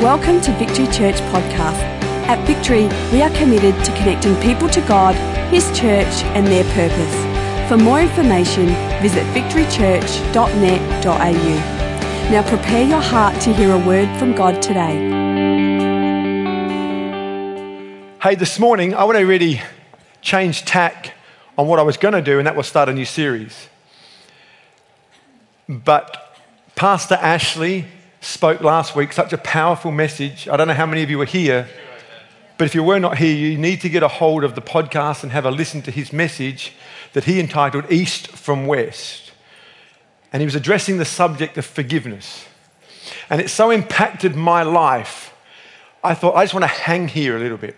Welcome 0.00 0.40
to 0.40 0.52
Victory 0.52 0.86
Church 0.86 1.16
Podcast. 1.28 1.78
At 2.26 2.42
Victory, 2.46 2.88
we 3.12 3.20
are 3.20 3.28
committed 3.36 3.74
to 3.84 3.92
connecting 3.98 4.34
people 4.36 4.66
to 4.70 4.80
God, 4.80 5.14
His 5.52 5.66
church, 5.78 6.24
and 6.32 6.46
their 6.46 6.64
purpose. 6.72 7.14
For 7.68 7.76
more 7.76 8.00
information, 8.00 8.68
visit 9.02 9.26
victorychurch.net.au. 9.34 12.30
Now 12.30 12.42
prepare 12.48 12.82
your 12.82 13.02
heart 13.02 13.38
to 13.42 13.52
hear 13.52 13.74
a 13.74 13.78
word 13.86 14.08
from 14.18 14.34
God 14.34 14.62
today. 14.62 14.96
Hey, 18.22 18.36
this 18.36 18.58
morning 18.58 18.94
I 18.94 19.04
want 19.04 19.18
to 19.18 19.24
really 19.24 19.60
change 20.22 20.64
tack 20.64 21.12
on 21.58 21.68
what 21.68 21.78
I 21.78 21.82
was 21.82 21.98
going 21.98 22.14
to 22.14 22.22
do, 22.22 22.38
and 22.38 22.46
that 22.46 22.56
was 22.56 22.66
start 22.66 22.88
a 22.88 22.94
new 22.94 23.04
series. 23.04 23.68
But 25.68 26.38
Pastor 26.74 27.16
Ashley 27.16 27.84
spoke 28.20 28.60
last 28.60 28.94
week 28.94 29.12
such 29.12 29.32
a 29.32 29.38
powerful 29.38 29.90
message. 29.90 30.48
I 30.48 30.56
don't 30.56 30.68
know 30.68 30.74
how 30.74 30.86
many 30.86 31.02
of 31.02 31.10
you 31.10 31.18
were 31.18 31.24
here, 31.24 31.66
but 32.58 32.66
if 32.66 32.74
you 32.74 32.82
were 32.82 33.00
not 33.00 33.18
here, 33.18 33.34
you 33.34 33.56
need 33.56 33.80
to 33.80 33.88
get 33.88 34.02
a 34.02 34.08
hold 34.08 34.44
of 34.44 34.54
the 34.54 34.60
podcast 34.60 35.22
and 35.22 35.32
have 35.32 35.46
a 35.46 35.50
listen 35.50 35.80
to 35.82 35.90
his 35.90 36.12
message 36.12 36.74
that 37.14 37.24
he 37.24 37.40
entitled 37.40 37.90
East 37.90 38.28
from 38.28 38.66
West. 38.66 39.32
And 40.32 40.40
he 40.40 40.46
was 40.46 40.54
addressing 40.54 40.98
the 40.98 41.04
subject 41.04 41.56
of 41.56 41.64
forgiveness. 41.64 42.46
And 43.30 43.40
it 43.40 43.48
so 43.48 43.70
impacted 43.70 44.36
my 44.36 44.62
life, 44.62 45.34
I 46.04 46.14
thought, 46.14 46.36
I 46.36 46.44
just 46.44 46.54
want 46.54 46.64
to 46.64 46.68
hang 46.68 47.08
here 47.08 47.36
a 47.36 47.40
little 47.40 47.56
bit. 47.58 47.76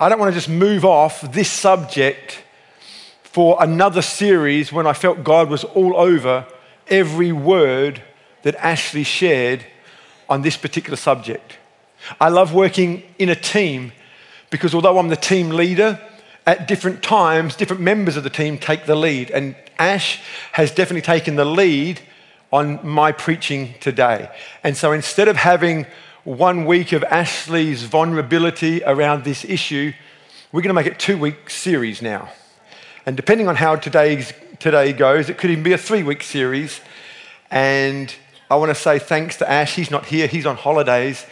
I 0.00 0.08
don't 0.08 0.18
want 0.18 0.32
to 0.32 0.36
just 0.36 0.48
move 0.48 0.84
off 0.84 1.20
this 1.32 1.50
subject 1.50 2.42
for 3.22 3.56
another 3.60 4.02
series 4.02 4.72
when 4.72 4.86
I 4.86 4.92
felt 4.92 5.24
God 5.24 5.50
was 5.50 5.64
all 5.64 5.96
over 5.96 6.46
every 6.88 7.32
word 7.32 8.02
that 8.42 8.54
Ashley 8.56 9.04
shared 9.04 9.64
on 10.28 10.42
this 10.42 10.56
particular 10.56 10.96
subject. 10.96 11.56
I 12.20 12.28
love 12.28 12.54
working 12.54 13.02
in 13.18 13.28
a 13.28 13.34
team 13.34 13.92
because 14.50 14.74
although 14.74 14.98
I'm 14.98 15.08
the 15.08 15.16
team 15.16 15.50
leader, 15.50 16.00
at 16.48 16.66
different 16.66 17.02
times, 17.02 17.54
different 17.56 17.82
members 17.82 18.16
of 18.16 18.24
the 18.24 18.30
team 18.30 18.56
take 18.56 18.86
the 18.86 18.94
lead. 18.94 19.30
And 19.30 19.54
Ash 19.78 20.18
has 20.52 20.70
definitely 20.70 21.02
taken 21.02 21.36
the 21.36 21.44
lead 21.44 22.00
on 22.50 22.80
my 22.82 23.12
preaching 23.12 23.74
today. 23.80 24.30
And 24.64 24.74
so 24.74 24.92
instead 24.92 25.28
of 25.28 25.36
having 25.36 25.86
one 26.24 26.64
week 26.64 26.92
of 26.92 27.04
Ashley's 27.04 27.82
vulnerability 27.82 28.82
around 28.82 29.24
this 29.24 29.44
issue, 29.44 29.92
we're 30.50 30.62
going 30.62 30.74
to 30.74 30.74
make 30.74 30.86
it 30.86 30.98
two 30.98 31.18
week 31.18 31.50
series 31.50 32.00
now. 32.00 32.30
And 33.04 33.14
depending 33.14 33.46
on 33.46 33.56
how 33.56 33.76
today's, 33.76 34.32
today 34.58 34.94
goes, 34.94 35.28
it 35.28 35.36
could 35.36 35.50
even 35.50 35.62
be 35.62 35.74
a 35.74 35.78
three 35.78 36.02
week 36.02 36.22
series. 36.22 36.80
And 37.50 38.14
I 38.50 38.56
want 38.56 38.70
to 38.70 38.74
say 38.74 38.98
thanks 38.98 39.36
to 39.36 39.50
Ash. 39.50 39.74
He's 39.74 39.90
not 39.90 40.06
here, 40.06 40.26
he's 40.26 40.46
on 40.46 40.56
holidays. 40.56 41.26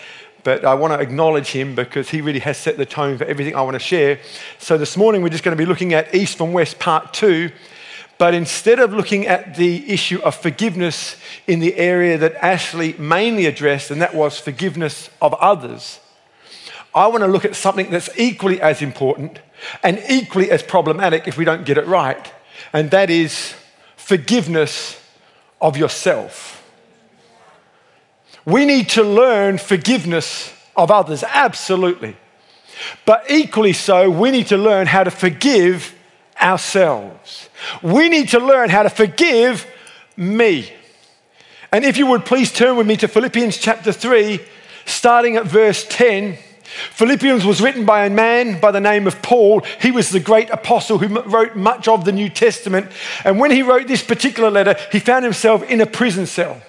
But 0.44 0.64
I 0.64 0.74
want 0.74 0.92
to 0.92 1.00
acknowledge 1.00 1.48
him 1.48 1.74
because 1.74 2.08
he 2.08 2.20
really 2.20 2.38
has 2.38 2.56
set 2.56 2.76
the 2.76 2.86
tone 2.86 3.18
for 3.18 3.24
everything 3.24 3.56
I 3.56 3.62
want 3.62 3.74
to 3.74 3.80
share. 3.80 4.20
So 4.58 4.78
this 4.78 4.96
morning 4.96 5.22
we're 5.22 5.30
just 5.30 5.42
going 5.42 5.56
to 5.56 5.60
be 5.60 5.66
looking 5.66 5.92
at 5.92 6.14
East 6.14 6.38
from 6.38 6.52
West 6.52 6.78
Part 6.78 7.12
2. 7.14 7.50
But 8.18 8.32
instead 8.32 8.78
of 8.78 8.92
looking 8.92 9.26
at 9.26 9.56
the 9.56 9.90
issue 9.90 10.20
of 10.20 10.36
forgiveness 10.36 11.16
in 11.46 11.58
the 11.58 11.74
area 11.74 12.16
that 12.18 12.34
Ashley 12.36 12.94
mainly 12.94 13.46
addressed, 13.46 13.90
and 13.90 14.00
that 14.00 14.14
was 14.14 14.38
forgiveness 14.38 15.10
of 15.20 15.34
others, 15.34 16.00
I 16.94 17.08
want 17.08 17.24
to 17.24 17.28
look 17.28 17.44
at 17.44 17.56
something 17.56 17.90
that's 17.90 18.08
equally 18.16 18.60
as 18.60 18.80
important 18.80 19.40
and 19.82 20.00
equally 20.08 20.50
as 20.50 20.62
problematic 20.62 21.28
if 21.28 21.36
we 21.36 21.44
don't 21.44 21.66
get 21.66 21.76
it 21.76 21.86
right, 21.86 22.32
and 22.72 22.90
that 22.92 23.10
is 23.10 23.54
forgiveness 23.96 25.02
of 25.60 25.76
yourself. 25.76 26.55
We 28.46 28.64
need 28.64 28.90
to 28.90 29.02
learn 29.02 29.58
forgiveness 29.58 30.54
of 30.76 30.90
others, 30.90 31.24
absolutely. 31.24 32.16
But 33.04 33.30
equally 33.30 33.72
so, 33.72 34.08
we 34.08 34.30
need 34.30 34.46
to 34.48 34.56
learn 34.56 34.86
how 34.86 35.04
to 35.04 35.10
forgive 35.10 35.94
ourselves. 36.40 37.48
We 37.82 38.08
need 38.08 38.28
to 38.30 38.38
learn 38.38 38.70
how 38.70 38.84
to 38.84 38.90
forgive 38.90 39.66
me. 40.16 40.72
And 41.72 41.84
if 41.84 41.96
you 41.96 42.06
would 42.06 42.24
please 42.24 42.52
turn 42.52 42.76
with 42.76 42.86
me 42.86 42.96
to 42.98 43.08
Philippians 43.08 43.56
chapter 43.56 43.92
3, 43.92 44.40
starting 44.84 45.36
at 45.36 45.46
verse 45.46 45.84
10. 45.88 46.38
Philippians 46.92 47.44
was 47.44 47.60
written 47.60 47.84
by 47.84 48.06
a 48.06 48.10
man 48.10 48.60
by 48.60 48.70
the 48.70 48.80
name 48.80 49.06
of 49.06 49.22
Paul. 49.22 49.62
He 49.80 49.90
was 49.90 50.10
the 50.10 50.20
great 50.20 50.50
apostle 50.50 50.98
who 50.98 51.20
wrote 51.22 51.56
much 51.56 51.88
of 51.88 52.04
the 52.04 52.12
New 52.12 52.28
Testament. 52.28 52.90
And 53.24 53.40
when 53.40 53.50
he 53.50 53.62
wrote 53.62 53.88
this 53.88 54.04
particular 54.04 54.50
letter, 54.50 54.76
he 54.92 55.00
found 55.00 55.24
himself 55.24 55.62
in 55.64 55.80
a 55.80 55.86
prison 55.86 56.26
cell. 56.26 56.60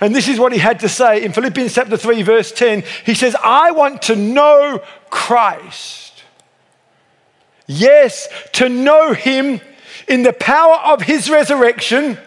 And 0.00 0.14
this 0.14 0.28
is 0.28 0.38
what 0.38 0.52
he 0.52 0.58
had 0.58 0.80
to 0.80 0.88
say 0.88 1.22
in 1.22 1.32
Philippians 1.32 1.74
chapter 1.74 1.96
3, 1.96 2.22
verse 2.22 2.52
10. 2.52 2.84
He 3.04 3.14
says, 3.14 3.36
I 3.42 3.70
want 3.70 4.02
to 4.02 4.16
know 4.16 4.82
Christ. 5.10 6.22
Yes, 7.66 8.28
to 8.54 8.68
know 8.68 9.12
him 9.12 9.60
in 10.08 10.22
the 10.22 10.32
power 10.32 10.76
of 10.76 11.02
his 11.02 11.30
resurrection 11.30 12.18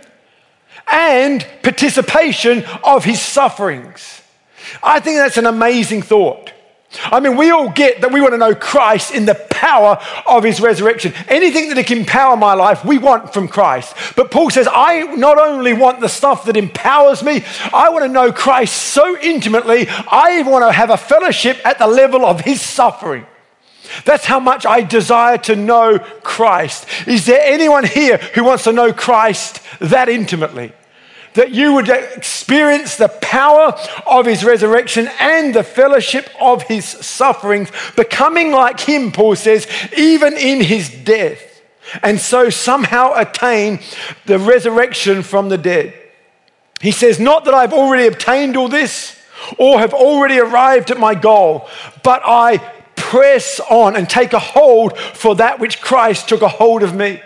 and 0.92 1.46
participation 1.62 2.64
of 2.84 3.04
his 3.04 3.22
sufferings. 3.22 4.22
I 4.82 5.00
think 5.00 5.18
that's 5.18 5.38
an 5.38 5.46
amazing 5.46 6.02
thought. 6.02 6.54
I 7.06 7.20
mean, 7.20 7.36
we 7.36 7.50
all 7.50 7.70
get 7.70 8.02
that 8.02 8.12
we 8.12 8.22
want 8.22 8.34
to 8.34 8.38
know 8.38 8.54
Christ 8.54 9.14
in 9.14 9.26
the 9.26 9.36
power 9.36 10.00
of 10.26 10.44
his 10.44 10.62
resurrection. 10.62 11.14
Anything 11.28 11.70
that 11.70 11.86
can 11.86 12.00
empower 12.00 12.36
my 12.36 12.54
life, 12.54 12.86
we 12.86 12.98
want 12.98 13.34
from 13.34 13.48
Christ. 13.48 13.96
But 14.16 14.32
Paul 14.32 14.50
says, 14.50 14.68
I 14.72 15.04
not 15.16 15.40
only 15.40 15.74
want 15.74 16.02
the 16.02 16.10
stuff 16.10 16.46
that 16.46 16.58
empowers 16.58 17.24
me, 17.24 17.44
I 17.74 17.90
want 17.90 18.04
to 18.04 18.10
know 18.10 18.32
Christ 18.32 18.76
so 18.76 19.18
intimately, 19.20 19.88
I 19.90 20.44
want 20.44 20.66
to 20.66 20.72
have 20.72 20.90
a 20.90 20.98
fellowship 20.98 21.66
at 21.66 21.80
the 21.80 21.88
level 21.88 22.26
of 22.26 22.42
his 22.42 22.62
suffering. 22.62 23.26
That's 24.06 24.26
how 24.26 24.40
much 24.40 24.66
I 24.66 24.82
desire 24.82 25.38
to 25.40 25.56
know 25.56 26.00
Christ. 26.00 26.88
Is 27.08 27.26
there 27.26 27.42
anyone 27.42 27.86
here 27.86 28.18
who 28.18 28.44
wants 28.44 28.64
to 28.66 28.72
know 28.72 28.94
Christ 28.94 29.62
that 29.80 30.10
intimately? 30.10 30.74
That 31.34 31.52
you 31.52 31.74
would 31.74 31.90
experience 31.90 32.96
the 32.96 33.10
power 33.10 33.76
of 34.06 34.26
his 34.26 34.44
resurrection 34.44 35.10
and 35.20 35.54
the 35.54 35.64
fellowship 35.64 36.30
of 36.40 36.64
his 36.64 36.86
sufferings, 36.86 37.72
becoming 37.96 38.52
like 38.52 38.80
him, 38.80 39.12
Paul 39.12 39.36
says, 39.36 39.68
even 39.98 40.34
in 40.34 40.62
his 40.62 40.90
death, 40.90 41.62
and 42.02 42.20
so 42.20 42.50
somehow 42.50 43.14
attain 43.16 43.80
the 44.26 44.40
resurrection 44.40 45.22
from 45.22 45.50
the 45.50 45.58
dead. 45.58 45.94
He 46.82 46.92
says, 46.92 47.20
Not 47.20 47.46
that 47.46 47.54
I've 47.54 47.74
already 47.74 48.08
obtained 48.08 48.58
all 48.58 48.70
this 48.70 49.20
or 49.58 49.80
have 49.80 49.94
already 49.94 50.40
arrived 50.40 50.92
at 50.92 51.00
my 51.00 51.16
goal, 51.16 51.68
but 52.04 52.22
I 52.26 52.58
press 52.96 53.60
on 53.70 53.96
and 53.96 54.10
take 54.10 54.34
a 54.34 54.40
hold 54.40 54.98
for 54.98 55.36
that 55.36 55.60
which 55.60 55.82
Christ 55.82 56.30
took 56.30 56.42
a 56.42 56.48
hold 56.48 56.84
of 56.84 56.96
me. 56.96 57.22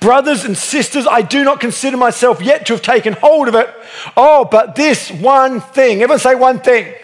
Brothers 0.00 0.44
and 0.44 0.56
sisters, 0.56 1.06
I 1.06 1.22
do 1.22 1.44
not 1.44 1.60
consider 1.60 1.96
myself 1.96 2.40
yet 2.40 2.66
to 2.66 2.74
have 2.74 2.82
taken 2.82 3.12
hold 3.12 3.48
of 3.48 3.54
it. 3.54 3.68
Oh, 4.16 4.44
but 4.44 4.74
this 4.74 5.10
one 5.10 5.60
thing, 5.60 6.02
everyone 6.02 6.18
say 6.18 6.34
one 6.34 6.60
thing. 6.60 6.94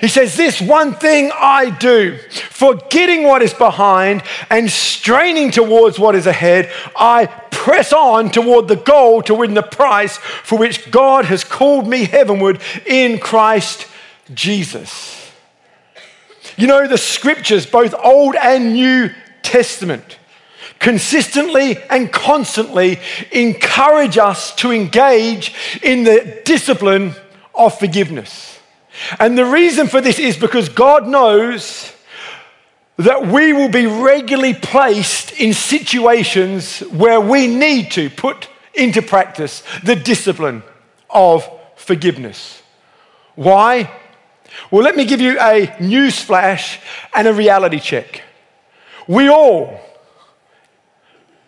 He 0.00 0.08
says, 0.08 0.36
This 0.36 0.60
one 0.60 0.94
thing 0.94 1.30
I 1.34 1.70
do, 1.70 2.18
forgetting 2.50 3.24
what 3.24 3.42
is 3.42 3.54
behind 3.54 4.22
and 4.50 4.70
straining 4.70 5.50
towards 5.50 5.98
what 5.98 6.14
is 6.14 6.26
ahead, 6.26 6.70
I 6.96 7.26
press 7.50 7.92
on 7.92 8.30
toward 8.30 8.68
the 8.68 8.76
goal 8.76 9.22
to 9.22 9.34
win 9.34 9.54
the 9.54 9.62
prize 9.62 10.16
for 10.16 10.58
which 10.58 10.90
God 10.90 11.26
has 11.26 11.44
called 11.44 11.86
me 11.86 12.04
heavenward 12.04 12.60
in 12.86 13.18
Christ 13.18 13.86
Jesus. 14.34 15.30
You 16.56 16.66
know, 16.66 16.86
the 16.86 16.98
scriptures, 16.98 17.66
both 17.66 17.94
Old 18.02 18.34
and 18.34 18.72
New 18.72 19.10
Testament, 19.42 20.18
consistently 20.82 21.78
and 21.88 22.12
constantly 22.12 22.98
encourage 23.30 24.18
us 24.18 24.54
to 24.56 24.72
engage 24.72 25.54
in 25.80 26.02
the 26.02 26.42
discipline 26.44 27.14
of 27.54 27.78
forgiveness. 27.78 28.58
And 29.20 29.38
the 29.38 29.44
reason 29.44 29.86
for 29.86 30.00
this 30.00 30.18
is 30.18 30.36
because 30.36 30.68
God 30.68 31.06
knows 31.06 31.92
that 32.96 33.28
we 33.28 33.52
will 33.52 33.70
be 33.70 33.86
regularly 33.86 34.54
placed 34.54 35.32
in 35.40 35.54
situations 35.54 36.80
where 36.80 37.20
we 37.20 37.46
need 37.46 37.92
to 37.92 38.10
put 38.10 38.48
into 38.74 39.02
practice 39.02 39.62
the 39.84 39.94
discipline 39.94 40.64
of 41.08 41.48
forgiveness. 41.76 42.60
Why? 43.36 43.88
Well, 44.70 44.82
let 44.82 44.96
me 44.96 45.04
give 45.04 45.20
you 45.20 45.38
a 45.38 45.76
news 45.80 46.20
flash 46.20 46.80
and 47.14 47.28
a 47.28 47.32
reality 47.32 47.78
check. 47.78 48.22
We 49.06 49.28
all 49.28 49.80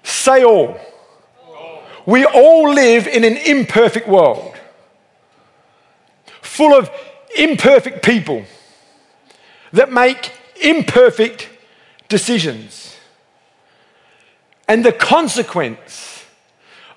Say 0.05 0.45
all. 0.45 0.79
We 2.07 2.25
all 2.25 2.73
live 2.73 3.09
in 3.09 3.25
an 3.25 3.37
imperfect 3.39 4.07
world, 4.07 4.55
full 6.43 6.75
of 6.79 6.91
imperfect 7.37 8.05
people 8.05 8.45
that 9.73 9.91
make 9.91 10.33
imperfect 10.63 11.49
decisions. 12.09 12.97
And 14.69 14.85
the 14.85 14.93
consequence 14.93 16.25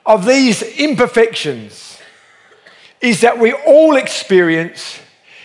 of 0.06 0.26
these 0.26 0.62
imperfections 0.62 2.00
is 3.02 3.22
that 3.22 3.40
we 3.40 3.54
all 3.54 3.96
experience 3.96 5.00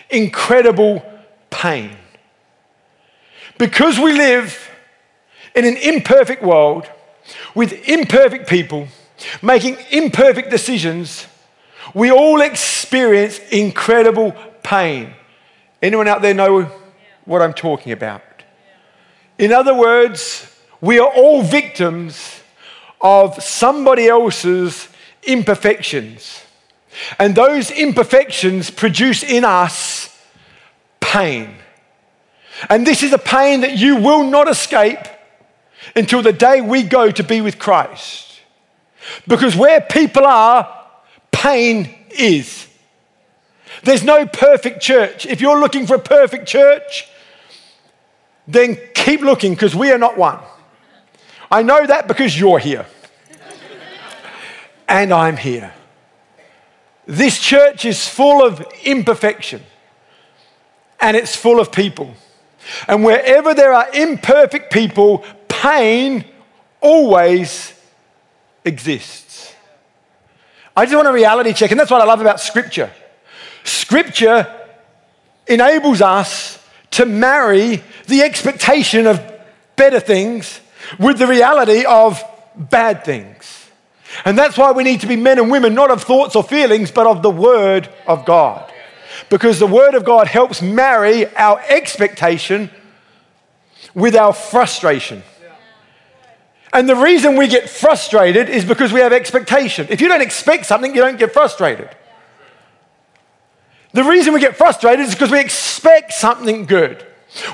incredible 0.09 1.03
pain. 1.49 1.91
Because 3.57 3.97
we 3.97 4.13
live 4.13 4.69
in 5.55 5.65
an 5.65 5.77
imperfect 5.77 6.43
world 6.43 6.89
with 7.55 7.87
imperfect 7.87 8.47
people 8.47 8.87
making 9.41 9.77
imperfect 9.91 10.49
decisions, 10.49 11.27
we 11.93 12.11
all 12.11 12.41
experience 12.41 13.39
incredible 13.51 14.35
pain. 14.63 15.13
Anyone 15.81 16.07
out 16.07 16.21
there 16.21 16.33
know 16.33 16.71
what 17.25 17.41
I'm 17.41 17.53
talking 17.53 17.91
about? 17.91 18.21
In 19.37 19.51
other 19.51 19.75
words, 19.75 20.49
we 20.81 20.99
are 20.99 21.07
all 21.07 21.41
victims 21.41 22.41
of 23.01 23.41
somebody 23.41 24.07
else's 24.07 24.87
imperfections. 25.23 26.43
And 27.19 27.35
those 27.35 27.71
imperfections 27.71 28.69
produce 28.69 29.23
in 29.23 29.43
us 29.43 30.09
pain. 30.99 31.55
And 32.69 32.85
this 32.85 33.03
is 33.03 33.11
a 33.11 33.17
pain 33.17 33.61
that 33.61 33.77
you 33.77 33.97
will 33.97 34.23
not 34.23 34.47
escape 34.47 34.99
until 35.95 36.21
the 36.21 36.33
day 36.33 36.61
we 36.61 36.83
go 36.83 37.11
to 37.11 37.23
be 37.23 37.41
with 37.41 37.59
Christ. 37.59 38.39
Because 39.27 39.55
where 39.55 39.81
people 39.81 40.25
are, 40.25 40.87
pain 41.31 41.93
is. 42.11 42.67
There's 43.83 44.03
no 44.03 44.25
perfect 44.25 44.81
church. 44.81 45.25
If 45.25 45.41
you're 45.41 45.59
looking 45.59 45.85
for 45.85 45.95
a 45.95 45.99
perfect 45.99 46.47
church, 46.47 47.07
then 48.47 48.77
keep 48.93 49.21
looking 49.21 49.53
because 49.53 49.75
we 49.75 49.91
are 49.91 49.97
not 49.97 50.17
one. 50.17 50.39
I 51.51 51.63
know 51.63 51.85
that 51.85 52.07
because 52.07 52.37
you're 52.39 52.59
here. 52.59 52.85
and 54.87 55.13
I'm 55.13 55.37
here. 55.37 55.73
This 57.05 57.39
church 57.39 57.85
is 57.85 58.07
full 58.07 58.45
of 58.45 58.65
imperfection 58.83 59.61
and 60.99 61.17
it's 61.17 61.35
full 61.35 61.59
of 61.59 61.71
people. 61.71 62.13
And 62.87 63.03
wherever 63.03 63.53
there 63.53 63.73
are 63.73 63.89
imperfect 63.93 64.71
people, 64.71 65.25
pain 65.61 66.25
always 66.81 67.73
exists. 68.65 69.53
I 70.75 70.85
just 70.85 70.95
want 70.95 71.07
a 71.07 71.13
reality 71.13 71.53
check, 71.53 71.71
and 71.71 71.79
that's 71.79 71.91
what 71.91 72.01
I 72.01 72.05
love 72.05 72.21
about 72.21 72.39
Scripture. 72.39 72.91
Scripture 73.63 74.53
enables 75.47 76.01
us 76.01 76.59
to 76.91 77.05
marry 77.05 77.83
the 78.07 78.21
expectation 78.21 79.07
of 79.07 79.21
better 79.75 79.99
things 79.99 80.59
with 80.99 81.17
the 81.19 81.27
reality 81.27 81.85
of 81.85 82.23
bad 82.55 83.05
things. 83.05 83.69
And 84.25 84.37
that's 84.37 84.57
why 84.57 84.71
we 84.71 84.83
need 84.83 85.01
to 85.01 85.07
be 85.07 85.15
men 85.15 85.39
and 85.39 85.49
women, 85.49 85.73
not 85.73 85.91
of 85.91 86.03
thoughts 86.03 86.35
or 86.35 86.43
feelings, 86.43 86.91
but 86.91 87.07
of 87.07 87.21
the 87.21 87.31
Word 87.31 87.89
of 88.07 88.25
God. 88.25 88.71
Because 89.29 89.59
the 89.59 89.67
Word 89.67 89.95
of 89.95 90.03
God 90.03 90.27
helps 90.27 90.61
marry 90.61 91.27
our 91.35 91.59
expectation 91.67 92.69
with 93.93 94.15
our 94.15 94.33
frustration. 94.33 95.23
And 96.73 96.89
the 96.89 96.95
reason 96.95 97.37
we 97.37 97.47
get 97.47 97.69
frustrated 97.69 98.49
is 98.49 98.65
because 98.65 98.91
we 98.91 98.99
have 98.99 99.13
expectation. 99.13 99.87
If 99.91 100.01
you 100.01 100.07
don't 100.07 100.23
expect 100.23 100.65
something, 100.65 100.93
you 100.95 101.01
don't 101.01 101.19
get 101.19 101.31
frustrated. 101.31 101.89
The 103.93 104.03
reason 104.03 104.33
we 104.33 104.39
get 104.39 104.57
frustrated 104.57 105.05
is 105.05 105.13
because 105.13 105.29
we 105.29 105.39
expect 105.39 106.13
something 106.13 106.65
good. 106.65 107.05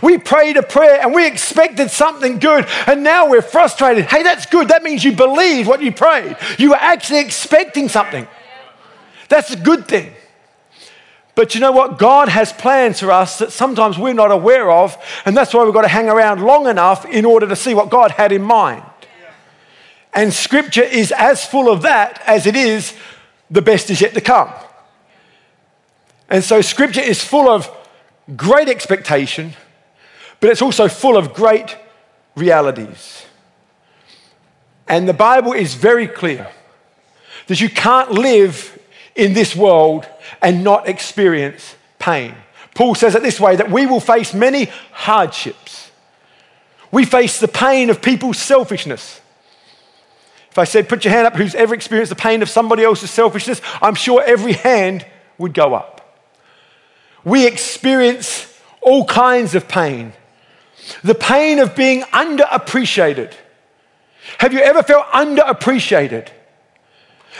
We 0.01 0.17
prayed 0.17 0.55
a 0.55 0.63
prayer 0.63 1.01
and 1.01 1.13
we 1.13 1.27
expected 1.27 1.91
something 1.91 2.39
good, 2.39 2.65
and 2.87 3.03
now 3.03 3.29
we're 3.29 3.41
frustrated. 3.41 4.05
Hey, 4.05 4.23
that's 4.23 4.45
good. 4.45 4.69
That 4.69 4.83
means 4.83 5.03
you 5.03 5.13
believe 5.13 5.67
what 5.67 5.81
you 5.81 5.91
prayed. 5.91 6.37
You 6.57 6.69
were 6.69 6.77
actually 6.77 7.19
expecting 7.19 7.89
something. 7.89 8.25
That's 9.27 9.51
a 9.51 9.57
good 9.57 9.87
thing. 9.87 10.13
But 11.35 11.55
you 11.55 11.61
know 11.61 11.71
what? 11.71 11.97
God 11.97 12.29
has 12.29 12.51
plans 12.51 12.99
for 12.99 13.11
us 13.11 13.39
that 13.39 13.51
sometimes 13.51 13.97
we're 13.97 14.13
not 14.13 14.31
aware 14.31 14.71
of, 14.71 14.97
and 15.25 15.35
that's 15.35 15.53
why 15.53 15.63
we've 15.63 15.73
got 15.73 15.83
to 15.83 15.87
hang 15.87 16.09
around 16.09 16.41
long 16.41 16.67
enough 16.67 17.05
in 17.05 17.25
order 17.25 17.47
to 17.47 17.55
see 17.55 17.73
what 17.73 17.89
God 17.89 18.11
had 18.11 18.31
in 18.31 18.41
mind. 18.41 18.83
And 20.13 20.33
scripture 20.33 20.83
is 20.83 21.11
as 21.11 21.45
full 21.45 21.71
of 21.71 21.83
that 21.83 22.21
as 22.25 22.45
it 22.45 22.55
is 22.55 22.95
the 23.49 23.61
best 23.61 23.89
is 23.89 24.01
yet 24.01 24.13
to 24.13 24.21
come. 24.21 24.51
And 26.29 26.43
so 26.43 26.61
scripture 26.61 27.01
is 27.01 27.23
full 27.23 27.49
of 27.49 27.69
great 28.35 28.69
expectation 28.69 29.53
but 30.39 30.49
it's 30.49 30.61
also 30.61 30.87
full 30.87 31.17
of 31.17 31.33
great 31.33 31.77
realities. 32.35 33.25
And 34.87 35.07
the 35.07 35.13
Bible 35.13 35.53
is 35.53 35.75
very 35.75 36.07
clear 36.07 36.47
that 37.47 37.61
you 37.61 37.69
can't 37.69 38.11
live 38.11 38.77
in 39.15 39.33
this 39.33 39.55
world 39.55 40.07
and 40.41 40.63
not 40.63 40.87
experience 40.87 41.75
pain. 41.99 42.35
Paul 42.73 42.95
says 42.95 43.15
it 43.15 43.23
this 43.23 43.39
way 43.39 43.55
that 43.57 43.69
we 43.69 43.85
will 43.85 43.99
face 43.99 44.33
many 44.33 44.65
hardships. 44.91 45.91
We 46.91 47.05
face 47.05 47.39
the 47.39 47.47
pain 47.47 47.89
of 47.89 48.01
people's 48.01 48.37
selfishness. 48.37 49.18
I 50.59 50.65
said, 50.65 50.89
put 50.89 51.05
your 51.05 51.13
hand 51.13 51.27
up, 51.27 51.35
who's 51.35 51.55
ever 51.55 51.73
experienced 51.73 52.09
the 52.09 52.15
pain 52.15 52.41
of 52.41 52.49
somebody 52.49 52.83
else's 52.83 53.11
selfishness, 53.11 53.61
I'm 53.81 53.95
sure 53.95 54.21
every 54.23 54.53
hand 54.53 55.05
would 55.37 55.53
go 55.53 55.73
up. 55.73 56.19
We 57.23 57.47
experience 57.47 58.45
all 58.81 59.05
kinds 59.05 59.55
of 59.55 59.67
pain 59.67 60.13
the 61.03 61.13
pain 61.13 61.59
of 61.59 61.75
being 61.75 62.01
underappreciated. 62.01 63.33
Have 64.39 64.53
you 64.53 64.59
ever 64.59 64.81
felt 64.81 65.05
underappreciated? 65.07 66.29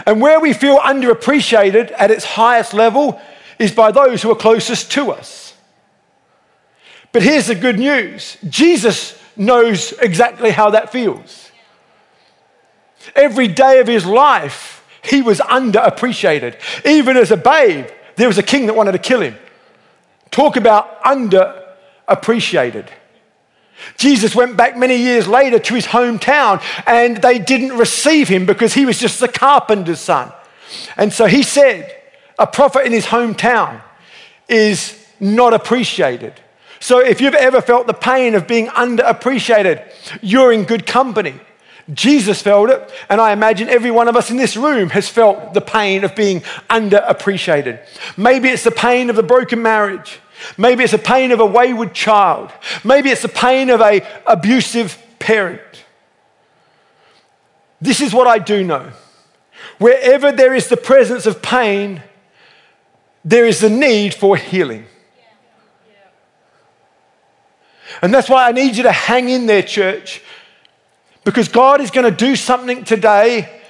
And 0.06 0.22
where 0.22 0.40
we 0.40 0.54
feel 0.54 0.78
underappreciated 0.78 1.92
at 1.98 2.12
its 2.12 2.24
highest 2.24 2.74
level 2.74 3.20
is 3.58 3.72
by 3.72 3.92
those 3.92 4.22
who 4.22 4.32
are 4.32 4.36
closest 4.36 4.92
to 4.92 5.12
us. 5.12 5.54
But 7.12 7.24
here's 7.24 7.48
the 7.48 7.56
good 7.56 7.80
news 7.80 8.38
Jesus 8.48 9.20
knows 9.36 9.94
exactly 9.94 10.52
how 10.52 10.72
that 10.72 10.92
feels. 10.92 11.49
Every 13.16 13.48
day 13.48 13.80
of 13.80 13.88
his 13.88 14.06
life, 14.06 14.86
he 15.04 15.22
was 15.22 15.40
underappreciated. 15.40 16.56
Even 16.86 17.18
as 17.18 17.32
a 17.32 17.38
babe, 17.38 17.88
there 18.16 18.28
was 18.28 18.38
a 18.38 18.44
king 18.44 18.66
that 18.66 18.76
wanted 18.76 18.92
to 18.94 19.00
kill 19.00 19.22
him. 19.22 19.38
Talk 20.32 20.58
about 20.58 21.02
underappreciated. 21.04 22.90
Jesus 23.98 24.36
went 24.36 24.58
back 24.58 24.78
many 24.78 24.98
years 24.98 25.28
later 25.28 25.58
to 25.58 25.74
his 25.74 25.86
hometown 25.86 26.62
and 26.86 27.18
they 27.18 27.40
didn't 27.40 27.78
receive 27.78 28.28
him 28.28 28.46
because 28.46 28.74
he 28.74 28.86
was 28.86 29.00
just 29.00 29.20
the 29.20 29.28
carpenter's 29.28 30.00
son. 30.00 30.32
And 30.98 31.14
so 31.14 31.26
he 31.26 31.44
said, 31.44 31.96
a 32.38 32.46
prophet 32.46 32.86
in 32.86 32.92
his 32.92 33.06
hometown 33.06 33.82
is 34.48 34.98
not 35.20 35.54
appreciated. 35.54 36.34
So 36.80 37.00
if 37.00 37.20
you've 37.20 37.34
ever 37.36 37.62
felt 37.62 37.88
the 37.88 37.94
pain 37.94 38.36
of 38.36 38.48
being 38.48 38.68
underappreciated, 38.68 39.92
you're 40.22 40.52
in 40.52 40.64
good 40.64 40.86
company. 40.86 41.40
Jesus 41.94 42.42
felt 42.42 42.70
it, 42.70 42.92
and 43.10 43.20
I 43.20 43.32
imagine 43.32 43.68
every 43.68 43.90
one 43.90 44.08
of 44.08 44.16
us 44.16 44.30
in 44.30 44.38
this 44.38 44.56
room 44.56 44.90
has 44.92 45.10
felt 45.10 45.54
the 45.54 45.62
pain 45.62 46.04
of 46.04 46.16
being 46.16 46.42
underappreciated. 46.70 47.80
Maybe 48.16 48.50
it's 48.50 48.64
the 48.64 48.72
pain 48.72 49.10
of 49.10 49.16
the 49.16 49.24
broken 49.24 49.62
marriage. 49.62 50.20
Maybe 50.58 50.84
it's 50.84 50.92
the 50.92 51.00
pain 51.00 51.32
of 51.32 51.40
a 51.40 51.46
wayward 51.46 51.94
child. 51.94 52.52
Maybe 52.84 53.10
it's 53.10 53.24
the 53.24 53.28
pain 53.28 53.70
of 53.70 53.82
an 53.82 54.02
abusive 54.28 54.98
parent. 55.18 55.62
This 57.82 58.02
is 58.02 58.14
what 58.14 58.28
I 58.28 58.40
do 58.40 58.64
know. 58.64 58.92
Wherever 59.80 60.32
there 60.32 60.54
is 60.54 60.68
the 60.68 60.78
presence 60.78 61.26
of 61.26 61.42
pain, 61.42 62.04
there 63.26 63.46
is 63.46 63.62
the 63.62 63.70
need 63.70 64.14
for 64.14 64.38
healing. 64.38 64.86
And 68.02 68.14
that's 68.14 68.30
why 68.30 68.48
I 68.48 68.52
need 68.52 68.76
you 68.78 68.84
to 68.84 68.92
hang 68.92 69.30
in 69.30 69.46
there, 69.46 69.64
church, 69.64 70.22
because 71.30 71.48
God 71.48 71.80
is 71.80 71.92
going 71.92 72.10
to 72.10 72.26
do 72.26 72.36
something 72.36 72.84
today, 72.84 73.62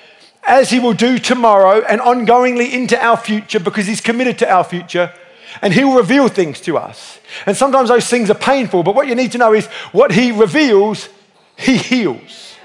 as 0.47 0.69
He 0.69 0.79
will 0.79 0.93
do 0.93 1.19
tomorrow, 1.19 1.81
and 1.81 1.99
ongoingly 1.99 2.71
into 2.71 2.97
our 2.97 3.17
future, 3.17 3.59
because 3.59 3.85
He's 3.85 3.99
committed 3.99 4.39
to 4.39 4.49
our 4.49 4.63
future 4.63 5.13
and 5.61 5.73
He 5.73 5.83
will 5.83 5.97
reveal 5.97 6.29
things 6.29 6.61
to 6.61 6.77
us. 6.77 7.19
And 7.45 7.57
sometimes 7.57 7.89
those 7.89 8.07
things 8.07 8.29
are 8.29 8.35
painful, 8.35 8.83
but 8.83 8.95
what 8.95 9.07
you 9.07 9.15
need 9.15 9.33
to 9.33 9.37
know 9.37 9.53
is 9.53 9.65
what 9.91 10.13
He 10.13 10.31
reveals, 10.31 11.09
He 11.57 11.75
heals. 11.75 12.55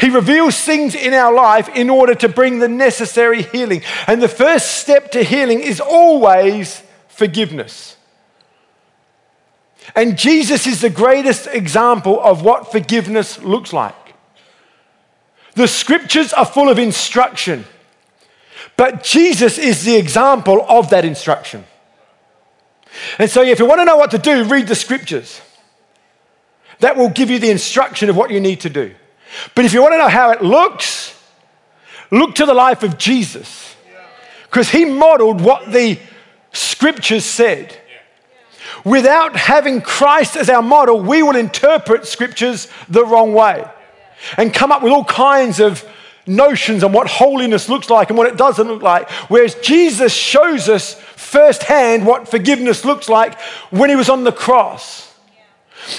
He 0.00 0.10
reveals 0.10 0.60
things 0.60 0.96
in 0.96 1.14
our 1.14 1.32
life 1.32 1.68
in 1.68 1.88
order 1.88 2.16
to 2.16 2.28
bring 2.28 2.58
the 2.58 2.66
necessary 2.66 3.42
healing. 3.44 3.82
And 4.08 4.20
the 4.20 4.28
first 4.28 4.78
step 4.78 5.12
to 5.12 5.22
healing 5.22 5.60
is 5.60 5.80
always 5.80 6.82
forgiveness. 7.06 7.96
And 9.94 10.18
Jesus 10.18 10.66
is 10.66 10.80
the 10.80 10.90
greatest 10.90 11.46
example 11.46 12.20
of 12.20 12.42
what 12.42 12.72
forgiveness 12.72 13.40
looks 13.42 13.72
like. 13.72 13.94
The 15.54 15.66
scriptures 15.66 16.32
are 16.32 16.44
full 16.44 16.68
of 16.68 16.78
instruction, 16.78 17.64
but 18.76 19.02
Jesus 19.02 19.58
is 19.58 19.84
the 19.84 19.96
example 19.96 20.64
of 20.68 20.90
that 20.90 21.04
instruction. 21.04 21.64
And 23.18 23.30
so, 23.30 23.42
if 23.42 23.58
you 23.58 23.66
want 23.66 23.80
to 23.80 23.84
know 23.84 23.96
what 23.96 24.10
to 24.12 24.18
do, 24.18 24.44
read 24.44 24.68
the 24.68 24.74
scriptures. 24.74 25.40
That 26.80 26.96
will 26.96 27.10
give 27.10 27.30
you 27.30 27.38
the 27.38 27.50
instruction 27.50 28.08
of 28.08 28.16
what 28.16 28.30
you 28.30 28.40
need 28.40 28.60
to 28.60 28.70
do. 28.70 28.94
But 29.54 29.64
if 29.64 29.72
you 29.72 29.82
want 29.82 29.94
to 29.94 29.98
know 29.98 30.08
how 30.08 30.30
it 30.30 30.42
looks, 30.42 31.14
look 32.10 32.34
to 32.36 32.46
the 32.46 32.54
life 32.54 32.82
of 32.82 32.98
Jesus. 32.98 33.76
Because 34.44 34.70
he 34.70 34.84
modeled 34.84 35.40
what 35.40 35.70
the 35.72 35.98
scriptures 36.52 37.24
said. 37.24 37.76
Without 38.84 39.36
having 39.36 39.82
Christ 39.82 40.36
as 40.36 40.48
our 40.48 40.62
model, 40.62 41.00
we 41.00 41.22
will 41.22 41.36
interpret 41.36 42.06
scriptures 42.06 42.68
the 42.88 43.04
wrong 43.04 43.32
way 43.34 43.68
and 44.36 44.52
come 44.52 44.72
up 44.72 44.82
with 44.82 44.92
all 44.92 45.04
kinds 45.04 45.60
of 45.60 45.84
notions 46.26 46.84
on 46.84 46.92
what 46.92 47.08
holiness 47.08 47.68
looks 47.68 47.90
like 47.90 48.08
and 48.08 48.18
what 48.18 48.26
it 48.26 48.36
doesn't 48.36 48.68
look 48.68 48.82
like. 48.82 49.10
Whereas 49.28 49.54
Jesus 49.56 50.14
shows 50.14 50.68
us 50.68 50.94
firsthand 50.94 52.06
what 52.06 52.28
forgiveness 52.28 52.84
looks 52.84 53.08
like 53.08 53.38
when 53.70 53.90
he 53.90 53.96
was 53.96 54.08
on 54.08 54.24
the 54.24 54.32
cross. 54.32 55.08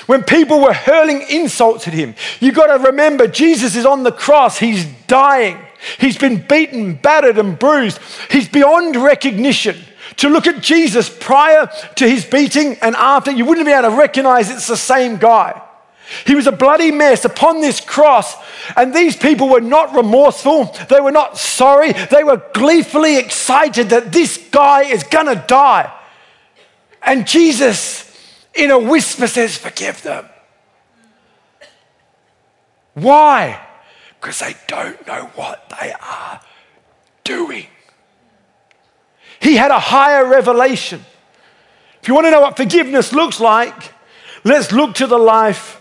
When 0.05 0.23
people 0.23 0.61
were 0.61 0.73
hurling 0.73 1.23
insults 1.29 1.87
at 1.87 1.93
him, 1.93 2.15
you've 2.39 2.55
got 2.55 2.75
to 2.75 2.83
remember 2.83 3.27
Jesus 3.27 3.75
is 3.75 3.85
on 3.85 4.03
the 4.03 4.11
cross, 4.11 4.59
he's 4.59 4.85
dying. 5.07 5.57
He's 5.99 6.17
been 6.17 6.45
beaten, 6.47 6.93
battered, 6.93 7.39
and 7.39 7.57
bruised. 7.57 7.99
He's 8.29 8.47
beyond 8.47 8.95
recognition. 8.95 9.77
To 10.17 10.29
look 10.29 10.45
at 10.45 10.61
Jesus 10.61 11.09
prior 11.09 11.71
to 11.95 12.07
his 12.07 12.23
beating 12.23 12.77
and 12.81 12.95
after, 12.95 13.31
you 13.31 13.45
wouldn't 13.45 13.65
be 13.65 13.71
able 13.71 13.89
to 13.89 13.95
recognize 13.95 14.51
it's 14.51 14.67
the 14.67 14.77
same 14.77 15.17
guy. 15.17 15.59
He 16.25 16.35
was 16.35 16.47
a 16.47 16.51
bloody 16.51 16.91
mess 16.91 17.25
upon 17.25 17.61
this 17.61 17.79
cross, 17.79 18.35
and 18.75 18.93
these 18.93 19.15
people 19.15 19.49
were 19.49 19.61
not 19.61 19.95
remorseful. 19.95 20.65
They 20.89 20.99
were 20.99 21.11
not 21.11 21.37
sorry. 21.37 21.93
They 21.93 22.23
were 22.23 22.41
gleefully 22.53 23.17
excited 23.17 23.89
that 23.89 24.11
this 24.11 24.37
guy 24.51 24.83
is 24.83 25.03
going 25.03 25.27
to 25.27 25.43
die. 25.47 25.91
And 27.01 27.25
Jesus, 27.25 28.09
in 28.53 28.71
a 28.71 28.79
whisper, 28.79 29.27
says, 29.27 29.57
Forgive 29.57 30.03
them. 30.03 30.27
Why? 32.93 33.59
Because 34.19 34.39
they 34.39 34.55
don't 34.67 35.05
know 35.07 35.31
what 35.35 35.73
they 35.81 35.93
are 35.93 36.41
doing. 37.23 37.67
He 39.39 39.55
had 39.55 39.71
a 39.71 39.79
higher 39.79 40.25
revelation. 40.25 41.03
If 42.01 42.07
you 42.07 42.13
want 42.13 42.27
to 42.27 42.31
know 42.31 42.41
what 42.41 42.57
forgiveness 42.57 43.13
looks 43.13 43.39
like, 43.39 43.93
let's 44.43 44.71
look 44.71 44.95
to 44.95 45.07
the 45.07 45.17
life 45.17 45.80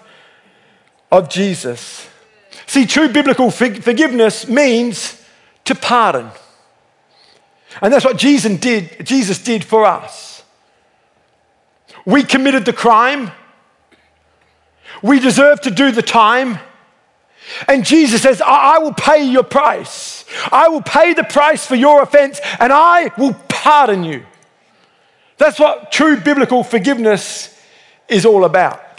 of 1.10 1.28
Jesus. 1.28 2.08
See, 2.66 2.86
true 2.86 3.08
biblical 3.08 3.50
forgiveness 3.50 4.48
means 4.48 5.20
to 5.64 5.74
pardon. 5.74 6.30
And 7.80 7.92
that's 7.92 8.04
what 8.04 8.16
Jesus 8.16 8.58
did, 8.58 9.04
Jesus 9.04 9.42
did 9.42 9.64
for 9.64 9.84
us. 9.84 10.44
We 12.04 12.22
committed 12.22 12.64
the 12.64 12.72
crime. 12.72 13.30
We 15.02 15.20
deserve 15.20 15.60
to 15.62 15.70
do 15.70 15.92
the 15.92 16.02
time. 16.02 16.58
And 17.66 17.84
Jesus 17.84 18.22
says, 18.22 18.42
I 18.44 18.78
will 18.78 18.92
pay 18.92 19.24
your 19.24 19.42
price. 19.42 20.24
I 20.52 20.68
will 20.68 20.82
pay 20.82 21.14
the 21.14 21.24
price 21.24 21.66
for 21.66 21.74
your 21.74 22.02
offense 22.02 22.40
and 22.58 22.72
I 22.72 23.10
will 23.16 23.34
pardon 23.48 24.04
you. 24.04 24.24
That's 25.38 25.58
what 25.58 25.90
true 25.90 26.20
biblical 26.20 26.62
forgiveness 26.62 27.58
is 28.08 28.26
all 28.26 28.44
about. 28.44 28.89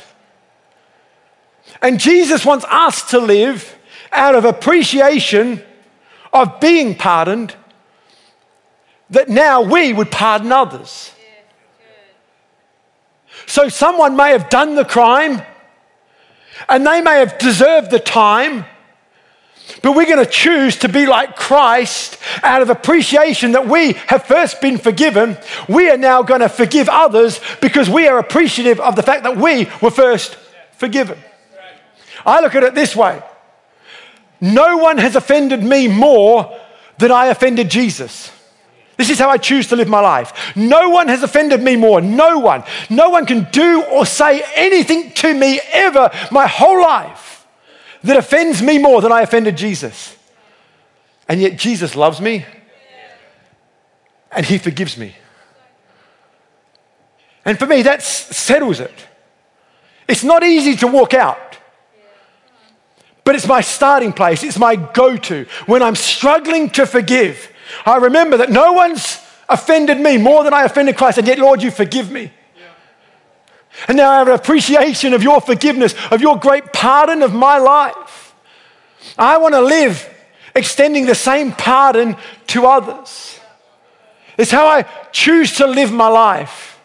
And 1.82 2.00
Jesus 2.00 2.46
wants 2.46 2.66
us 2.70 3.10
to 3.12 3.20
live 3.20 3.78
out 4.12 4.36
of 4.36 4.46
appreciation 4.46 5.62
of 6.34 6.60
being 6.60 6.96
pardoned, 6.96 7.56
that 9.10 9.30
now 9.30 9.62
we 9.62 9.92
would 9.92 10.12
pardon 10.12 10.52
others. 10.52 11.12
So 13.48 13.68
someone 13.68 14.16
may 14.16 14.32
have 14.32 14.50
done 14.50 14.76
the 14.76 14.86
crime 14.86 15.42
and 16.70 16.86
they 16.86 17.02
may 17.02 17.20
have 17.20 17.38
deserved 17.38 17.92
the 17.92 18.00
time, 18.00 18.66
but 19.82 19.96
we're 19.96 20.06
going 20.06 20.24
to 20.24 20.32
choose 20.32 20.78
to 20.78 20.90
be 20.90 21.06
like 21.06 21.36
Christ 21.36 22.18
out 22.44 22.62
of 22.62 22.70
appreciation 22.70 23.54
that 23.54 23.68
we 23.68 23.94
have 24.08 24.26
first 24.26 24.62
been 24.62 24.78
forgiven. 24.78 25.38
We 25.68 25.90
are 25.90 25.98
now 25.98 26.24
going 26.24 26.42
to 26.42 26.50
forgive 26.50 26.88
others 26.88 27.40
because 27.62 27.90
we 27.90 28.08
are 28.08 28.20
appreciative 28.20 28.80
of 28.80 28.96
the 28.96 29.04
fact 29.04 29.24
that 29.24 29.38
we 29.38 29.68
were 29.82 29.92
first 29.92 30.36
forgiven. 30.74 31.18
I 32.26 32.42
look 32.42 32.56
at 32.56 32.64
it 32.64 32.76
this 32.76 32.96
way 32.96 33.22
no 34.42 34.78
one 34.78 34.98
has 34.98 35.16
offended 35.16 35.64
me 35.64 35.88
more 35.88 36.60
than 36.98 37.12
I 37.12 37.28
offended 37.28 37.70
Jesus. 37.70 38.32
This 38.98 39.10
is 39.10 39.20
how 39.20 39.30
I 39.30 39.38
choose 39.38 39.68
to 39.68 39.76
live 39.76 39.88
my 39.88 40.00
life. 40.00 40.56
No 40.56 40.90
one 40.90 41.08
has 41.08 41.24
offended 41.24 41.62
me 41.62 41.76
more. 41.76 42.02
No 42.02 42.40
one. 42.40 42.64
No 42.90 43.10
one 43.10 43.26
can 43.26 43.48
do 43.52 43.84
or 43.84 44.06
say 44.06 44.44
anything 44.56 45.12
to 45.14 45.34
me 45.34 45.60
ever 45.72 46.12
my 46.32 46.46
whole 46.48 46.82
life 46.82 47.48
that 48.04 48.18
offends 48.18 48.62
me 48.62 48.78
more 48.78 49.02
than 49.02 49.12
I 49.12 49.22
offended 49.22 49.58
Jesus. 49.58 50.16
And 51.28 51.40
yet 51.40 51.58
Jesus 51.58 51.96
loves 51.96 52.20
me 52.20 52.46
and 54.32 54.46
he 54.46 54.58
forgives 54.58 54.98
me. 54.98 55.16
And 57.44 57.58
for 57.58 57.66
me, 57.66 57.82
that 57.84 58.04
settles 58.04 58.80
it. 58.80 59.08
It's 60.08 60.24
not 60.24 60.44
easy 60.44 60.76
to 60.78 60.88
walk 60.88 61.14
out. 61.14 61.51
But 63.24 63.36
it's 63.36 63.48
my 63.48 63.62
starting 63.62 64.14
place, 64.14 64.44
it's 64.44 64.58
my 64.58 64.76
go 64.76 65.16
to. 65.16 65.46
When 65.66 65.84
I'm 65.84 65.96
struggling 65.96 66.70
to 66.72 66.86
forgive, 66.86 67.52
I 67.86 67.98
remember 67.98 68.38
that 68.38 68.50
no 68.50 68.74
one's 68.74 69.20
offended 69.48 70.00
me 70.00 70.18
more 70.18 70.44
than 70.44 70.54
I 70.54 70.64
offended 70.64 70.98
Christ, 70.98 71.18
and 71.20 71.28
yet, 71.28 71.40
Lord, 71.40 71.62
you 71.62 71.72
forgive 71.72 72.12
me. 72.12 72.32
And 73.88 73.98
now 73.98 74.12
I 74.12 74.18
have 74.18 74.28
an 74.28 74.34
appreciation 74.34 75.14
of 75.14 75.24
your 75.24 75.42
forgiveness, 75.42 75.96
of 76.12 76.22
your 76.22 76.38
great 76.38 76.74
pardon 76.74 77.22
of 77.22 77.34
my 77.34 77.58
life. 77.58 78.34
I 79.18 79.38
want 79.38 79.54
to 79.56 79.62
live 79.62 80.08
extending 80.56 81.06
the 81.06 81.16
same 81.16 81.52
pardon 81.52 82.16
to 82.48 82.66
others. 82.66 83.40
It's 84.38 84.52
how 84.52 84.68
I 84.68 84.84
choose 85.12 85.56
to 85.58 85.68
live 85.68 85.92
my 85.92 86.08
life. 86.08 86.80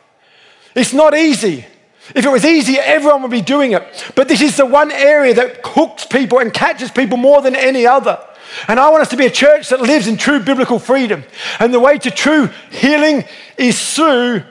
It's 0.75 0.93
not 0.93 1.15
easy. 1.17 1.67
If 2.15 2.25
it 2.25 2.31
was 2.31 2.45
easy, 2.45 2.79
everyone 2.79 3.23
would 3.23 3.31
be 3.31 3.41
doing 3.41 3.73
it. 3.73 4.13
But 4.15 4.29
this 4.29 4.41
is 4.41 4.57
the 4.57 4.67
one 4.67 4.93
area 4.93 5.35
that 5.35 5.61
hooks 5.65 6.07
people 6.07 6.39
and 6.39 6.53
catches 6.53 6.91
people 6.91 7.17
more 7.17 7.43
than 7.43 7.57
any 7.57 7.87
other. 7.87 8.23
And 8.69 8.79
I 8.79 8.91
want 8.91 9.03
us 9.03 9.09
to 9.09 9.17
be 9.17 9.27
a 9.27 9.31
church 9.31 9.71
that 9.71 9.81
lives 9.81 10.07
in 10.07 10.17
true 10.17 10.41
biblical 10.41 10.79
freedom. 10.79 11.25
And 11.59 11.75
the 11.75 11.81
way 11.81 11.99
to 11.99 12.11
true 12.11 12.49
healing 12.71 13.25
is 13.59 13.95
through 13.95 14.43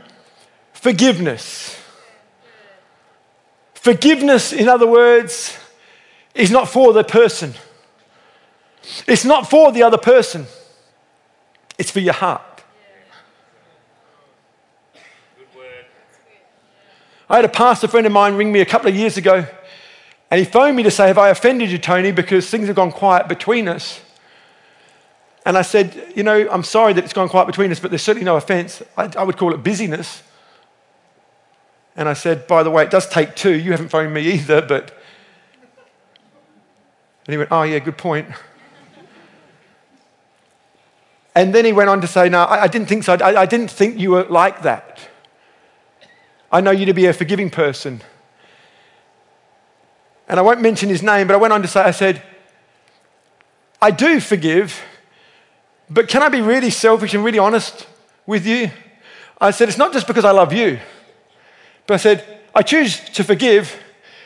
forgiveness. 0.73 1.79
Forgiveness, 3.73 4.51
in 4.51 4.67
other 4.67 4.87
words, 4.87 5.57
is 6.33 6.51
not 6.51 6.67
for 6.67 6.91
the 6.91 7.03
person. 7.03 7.53
It's 9.07 9.25
not 9.25 9.49
for 9.49 9.71
the 9.71 9.83
other 9.83 9.97
person. 9.97 10.45
It's 11.77 11.91
for 11.91 11.99
your 11.99 12.13
heart. 12.13 12.54
I 17.35 17.39
had 17.39 17.45
a 17.45 17.49
pastor 17.49 17.89
friend 17.89 18.07
of 18.07 18.13
mine 18.13 18.35
ring 18.35 18.49
me 18.49 18.61
a 18.61 18.65
couple 18.65 18.87
of 18.87 18.95
years 18.95 19.17
ago, 19.17 19.45
and 20.31 20.39
he 20.39 20.45
phoned 20.45 20.77
me 20.77 20.83
to 20.83 20.89
say, 20.91 21.07
Have 21.07 21.17
I 21.17 21.27
offended 21.27 21.69
you, 21.69 21.77
Tony? 21.77 22.13
Because 22.13 22.49
things 22.49 22.67
have 22.67 22.77
gone 22.77 22.93
quiet 22.93 23.27
between 23.27 23.67
us. 23.67 23.99
And 25.45 25.57
I 25.57 25.61
said, 25.61 26.13
You 26.15 26.23
know, 26.23 26.47
I'm 26.49 26.63
sorry 26.63 26.93
that 26.93 27.03
it's 27.03 27.11
gone 27.11 27.27
quiet 27.27 27.47
between 27.47 27.73
us, 27.73 27.79
but 27.81 27.91
there's 27.91 28.03
certainly 28.03 28.23
no 28.23 28.37
offense. 28.37 28.81
I, 28.95 29.11
I 29.17 29.23
would 29.23 29.35
call 29.35 29.53
it 29.53 29.57
busyness. 29.63 30.23
And 31.97 32.07
I 32.07 32.13
said, 32.13 32.47
By 32.47 32.63
the 32.63 32.71
way, 32.71 32.83
it 32.83 32.89
does 32.89 33.05
take 33.09 33.35
two. 33.35 33.53
You 33.53 33.71
haven't 33.71 33.89
phoned 33.89 34.13
me 34.13 34.21
either, 34.35 34.61
but. 34.61 34.97
And 37.27 37.33
he 37.33 37.37
went, 37.37 37.51
Oh, 37.51 37.63
yeah, 37.63 37.79
good 37.79 37.97
point. 37.97 38.29
And 41.35 41.53
then 41.53 41.65
he 41.65 41.73
went 41.73 41.89
on 41.89 41.99
to 41.99 42.07
say, 42.07 42.29
No, 42.29 42.43
I, 42.43 42.63
I 42.63 42.67
didn't 42.67 42.87
think 42.87 43.03
so. 43.03 43.15
I, 43.15 43.41
I 43.41 43.45
didn't 43.45 43.71
think 43.71 43.99
you 43.99 44.11
were 44.11 44.23
like 44.23 44.61
that. 44.61 45.09
I 46.51 46.61
know 46.61 46.71
you 46.71 46.85
to 46.85 46.93
be 46.93 47.05
a 47.05 47.13
forgiving 47.13 47.49
person. 47.49 48.01
And 50.27 50.39
I 50.39 50.43
won't 50.43 50.61
mention 50.61 50.89
his 50.89 51.03
name, 51.03 51.27
but 51.27 51.33
I 51.33 51.37
went 51.37 51.53
on 51.53 51.61
to 51.61 51.67
say, 51.67 51.81
I 51.81 51.91
said, 51.91 52.21
I 53.81 53.91
do 53.91 54.19
forgive, 54.19 54.81
but 55.89 56.07
can 56.07 56.23
I 56.23 56.29
be 56.29 56.41
really 56.41 56.69
selfish 56.69 57.13
and 57.13 57.23
really 57.23 57.39
honest 57.39 57.87
with 58.25 58.45
you? 58.45 58.71
I 59.39 59.51
said, 59.51 59.69
it's 59.69 59.77
not 59.77 59.93
just 59.93 60.07
because 60.07 60.25
I 60.25 60.31
love 60.31 60.53
you, 60.53 60.79
but 61.85 61.95
I 61.95 61.97
said, 61.97 62.39
I 62.55 62.61
choose 62.61 62.99
to 63.11 63.23
forgive 63.23 63.83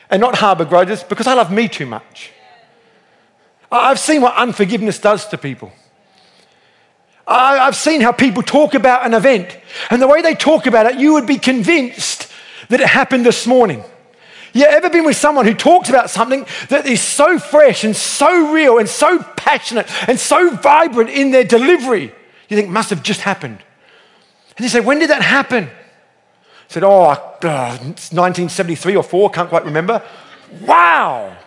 and 0.09 0.21
not 0.21 0.35
harbor 0.35 0.65
grudges 0.65 1.03
because 1.03 1.27
I 1.27 1.33
love 1.33 1.51
me 1.51 1.67
too 1.67 1.85
much. 1.85 2.31
I've 3.71 3.99
seen 3.99 4.21
what 4.21 4.35
unforgiveness 4.35 4.99
does 4.99 5.27
to 5.27 5.37
people. 5.37 5.71
I've 7.29 7.75
seen 7.75 8.01
how 8.01 8.11
people 8.11 8.41
talk 8.41 8.73
about 8.73 9.05
an 9.05 9.13
event, 9.13 9.55
and 9.91 10.01
the 10.01 10.07
way 10.07 10.21
they 10.21 10.33
talk 10.33 10.65
about 10.65 10.87
it, 10.87 10.99
you 10.99 11.13
would 11.13 11.27
be 11.27 11.37
convinced 11.37 12.31
that 12.69 12.81
it 12.81 12.87
happened 12.87 13.25
this 13.25 13.45
morning. 13.45 13.83
You 14.53 14.65
ever 14.65 14.89
been 14.89 15.05
with 15.05 15.15
someone 15.15 15.45
who 15.45 15.53
talks 15.53 15.89
about 15.89 16.09
something 16.09 16.45
that 16.69 16.87
is 16.87 17.01
so 17.01 17.37
fresh 17.37 17.83
and 17.83 17.95
so 17.95 18.51
real 18.51 18.79
and 18.79 18.89
so 18.89 19.21
passionate 19.21 19.87
and 20.09 20.19
so 20.19 20.49
vibrant 20.55 21.11
in 21.11 21.29
their 21.29 21.43
delivery? 21.43 22.11
You 22.49 22.57
think 22.57 22.69
must 22.69 22.89
have 22.89 23.03
just 23.03 23.21
happened. 23.21 23.59
And 24.57 24.63
you 24.63 24.69
say, 24.69 24.79
when 24.79 24.97
did 24.97 25.11
that 25.11 25.21
happen? 25.21 25.65
I 25.65 25.69
said, 26.67 26.83
oh, 26.83 27.09
uh, 27.09 27.77
1973 27.77 28.95
or 28.95 29.03
four, 29.03 29.29
can't 29.29 29.49
quite 29.49 29.65
remember. 29.65 30.03
Wow, 30.61 31.37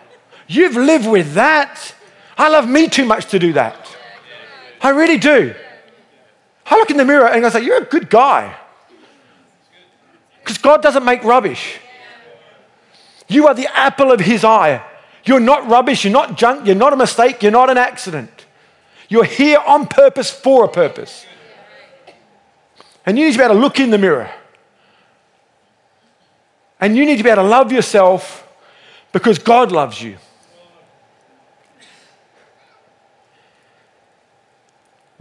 you've 0.47 0.77
lived 0.77 1.07
with 1.07 1.33
that. 1.33 1.93
I 2.37 2.47
love 2.47 2.69
me 2.69 2.87
too 2.87 3.05
much 3.05 3.27
to 3.27 3.39
do 3.39 3.51
that. 3.53 3.75
I 4.81 4.89
really 4.89 5.17
do. 5.17 5.53
I 6.65 6.75
look 6.77 6.89
in 6.89 6.97
the 6.97 7.05
mirror 7.05 7.27
and 7.27 7.45
I 7.45 7.49
say, 7.49 7.63
You're 7.63 7.83
a 7.83 7.85
good 7.85 8.09
guy. 8.09 8.55
Because 10.39 10.57
God 10.57 10.81
doesn't 10.81 11.05
make 11.05 11.23
rubbish. 11.23 11.79
You 13.27 13.47
are 13.47 13.53
the 13.53 13.67
apple 13.75 14.11
of 14.11 14.19
His 14.19 14.43
eye. 14.43 14.83
You're 15.25 15.39
not 15.39 15.67
rubbish, 15.69 16.03
you're 16.03 16.13
not 16.13 16.37
junk, 16.37 16.65
you're 16.65 16.75
not 16.75 16.91
a 16.91 16.97
mistake, 16.97 17.41
you're 17.41 17.51
not 17.51 17.69
an 17.69 17.77
accident. 17.77 18.45
You're 19.07 19.23
here 19.23 19.59
on 19.65 19.87
purpose 19.87 20.29
for 20.29 20.65
a 20.65 20.67
purpose. 20.67 21.25
And 23.05 23.17
you 23.17 23.25
need 23.25 23.31
to 23.33 23.37
be 23.37 23.43
able 23.43 23.55
to 23.55 23.61
look 23.61 23.79
in 23.79 23.89
the 23.89 23.97
mirror. 23.97 24.29
And 26.79 26.97
you 26.97 27.05
need 27.05 27.17
to 27.17 27.23
be 27.23 27.29
able 27.29 27.43
to 27.43 27.49
love 27.49 27.71
yourself 27.71 28.47
because 29.13 29.39
God 29.39 29.71
loves 29.71 30.01
you. 30.01 30.17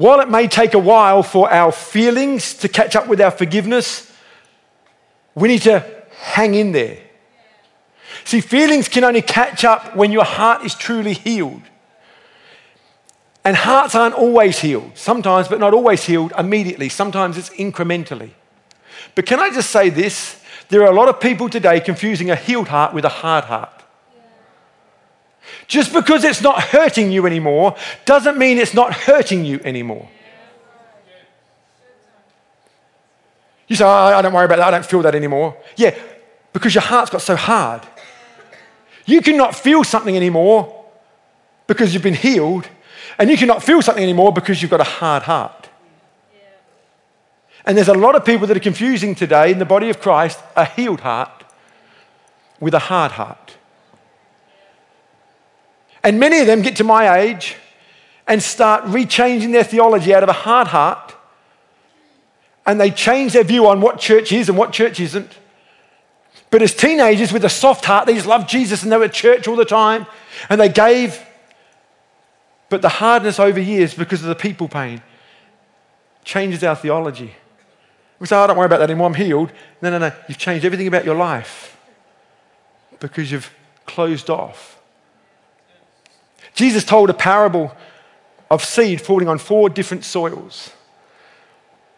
While 0.02 0.18
it 0.18 0.28
may 0.28 0.48
take 0.48 0.74
a 0.74 0.80
while 0.80 1.22
for 1.22 1.48
our 1.48 1.70
feelings 1.70 2.54
to 2.54 2.68
catch 2.68 2.96
up 2.96 3.06
with 3.06 3.20
our 3.20 3.30
forgiveness, 3.30 4.12
we 5.36 5.46
need 5.46 5.62
to 5.62 5.86
hang 6.18 6.56
in 6.56 6.72
there. 6.72 6.98
See, 8.24 8.40
feelings 8.40 8.88
can 8.88 9.04
only 9.04 9.22
catch 9.22 9.64
up 9.64 9.94
when 9.94 10.10
your 10.10 10.24
heart 10.24 10.64
is 10.64 10.74
truly 10.74 11.12
healed. 11.12 11.62
And 13.44 13.54
hearts 13.56 13.94
aren't 13.94 14.16
always 14.16 14.58
healed, 14.58 14.90
sometimes, 14.96 15.46
but 15.46 15.60
not 15.60 15.72
always 15.72 16.02
healed 16.02 16.32
immediately. 16.36 16.88
Sometimes 16.88 17.38
it's 17.38 17.50
incrementally. 17.50 18.30
But 19.14 19.24
can 19.26 19.38
I 19.38 19.50
just 19.50 19.70
say 19.70 19.88
this? 19.88 20.42
There 20.68 20.82
are 20.82 20.90
a 20.90 20.96
lot 20.96 21.10
of 21.10 21.20
people 21.20 21.48
today 21.48 21.78
confusing 21.78 22.28
a 22.28 22.34
healed 22.34 22.66
heart 22.66 22.92
with 22.92 23.04
a 23.04 23.08
hard 23.08 23.44
heart. 23.44 23.81
Just 25.66 25.92
because 25.92 26.24
it's 26.24 26.42
not 26.42 26.60
hurting 26.60 27.10
you 27.10 27.26
anymore 27.26 27.76
doesn't 28.04 28.38
mean 28.38 28.58
it's 28.58 28.74
not 28.74 28.92
hurting 28.92 29.44
you 29.44 29.60
anymore. 29.64 30.08
You 33.68 33.76
say, 33.76 33.84
oh, 33.84 33.88
I 33.88 34.20
don't 34.20 34.34
worry 34.34 34.44
about 34.44 34.56
that, 34.56 34.68
I 34.68 34.70
don't 34.70 34.84
feel 34.84 35.02
that 35.02 35.14
anymore. 35.14 35.56
Yeah, 35.76 35.96
because 36.52 36.74
your 36.74 36.82
heart's 36.82 37.10
got 37.10 37.22
so 37.22 37.36
hard. 37.36 37.82
You 39.06 39.22
cannot 39.22 39.54
feel 39.54 39.82
something 39.84 40.16
anymore 40.16 40.84
because 41.66 41.94
you've 41.94 42.02
been 42.02 42.14
healed, 42.14 42.68
and 43.18 43.30
you 43.30 43.36
cannot 43.36 43.62
feel 43.62 43.80
something 43.80 44.02
anymore 44.02 44.32
because 44.32 44.60
you've 44.60 44.70
got 44.70 44.80
a 44.80 44.84
hard 44.84 45.22
heart. 45.22 45.70
And 47.64 47.76
there's 47.76 47.88
a 47.88 47.94
lot 47.94 48.14
of 48.14 48.24
people 48.24 48.46
that 48.48 48.56
are 48.56 48.60
confusing 48.60 49.14
today 49.14 49.52
in 49.52 49.58
the 49.58 49.64
body 49.64 49.88
of 49.88 50.00
Christ 50.00 50.40
a 50.56 50.64
healed 50.64 51.00
heart 51.00 51.44
with 52.60 52.74
a 52.74 52.78
hard 52.78 53.12
heart. 53.12 53.56
And 56.04 56.18
many 56.18 56.40
of 56.40 56.46
them 56.46 56.62
get 56.62 56.76
to 56.76 56.84
my 56.84 57.18
age 57.18 57.56
and 58.26 58.42
start 58.42 58.84
rechanging 58.84 59.52
their 59.52 59.64
theology 59.64 60.14
out 60.14 60.22
of 60.22 60.28
a 60.28 60.34
hard 60.34 60.68
heart. 60.68 61.14
And 62.64 62.80
they 62.80 62.90
change 62.90 63.32
their 63.32 63.44
view 63.44 63.66
on 63.66 63.80
what 63.80 63.98
church 63.98 64.32
is 64.32 64.48
and 64.48 64.56
what 64.56 64.72
church 64.72 65.00
isn't. 65.00 65.30
But 66.50 66.62
as 66.62 66.74
teenagers 66.74 67.32
with 67.32 67.44
a 67.44 67.48
soft 67.48 67.84
heart, 67.84 68.06
they 68.06 68.14
just 68.14 68.26
loved 68.26 68.48
Jesus 68.48 68.82
and 68.82 68.92
they 68.92 68.96
were 68.96 69.04
at 69.04 69.12
church 69.12 69.48
all 69.48 69.56
the 69.56 69.64
time 69.64 70.06
and 70.48 70.60
they 70.60 70.68
gave. 70.68 71.20
But 72.68 72.82
the 72.82 72.88
hardness 72.88 73.38
over 73.38 73.60
years, 73.60 73.94
because 73.94 74.22
of 74.22 74.28
the 74.28 74.34
people 74.34 74.68
pain, 74.68 75.02
changes 76.24 76.62
our 76.62 76.76
theology. 76.76 77.34
We 78.18 78.26
say, 78.26 78.36
oh, 78.36 78.46
don't 78.46 78.56
worry 78.56 78.66
about 78.66 78.78
that 78.78 78.90
anymore, 78.90 79.08
I'm 79.08 79.14
healed. 79.14 79.50
No, 79.80 79.90
no, 79.90 79.98
no. 79.98 80.12
You've 80.28 80.38
changed 80.38 80.64
everything 80.64 80.86
about 80.86 81.04
your 81.04 81.16
life 81.16 81.76
because 83.00 83.32
you've 83.32 83.52
closed 83.84 84.30
off. 84.30 84.80
Jesus 86.54 86.84
told 86.84 87.10
a 87.10 87.14
parable 87.14 87.74
of 88.50 88.64
seed 88.64 89.00
falling 89.00 89.28
on 89.28 89.38
four 89.38 89.68
different 89.68 90.04
soils. 90.04 90.72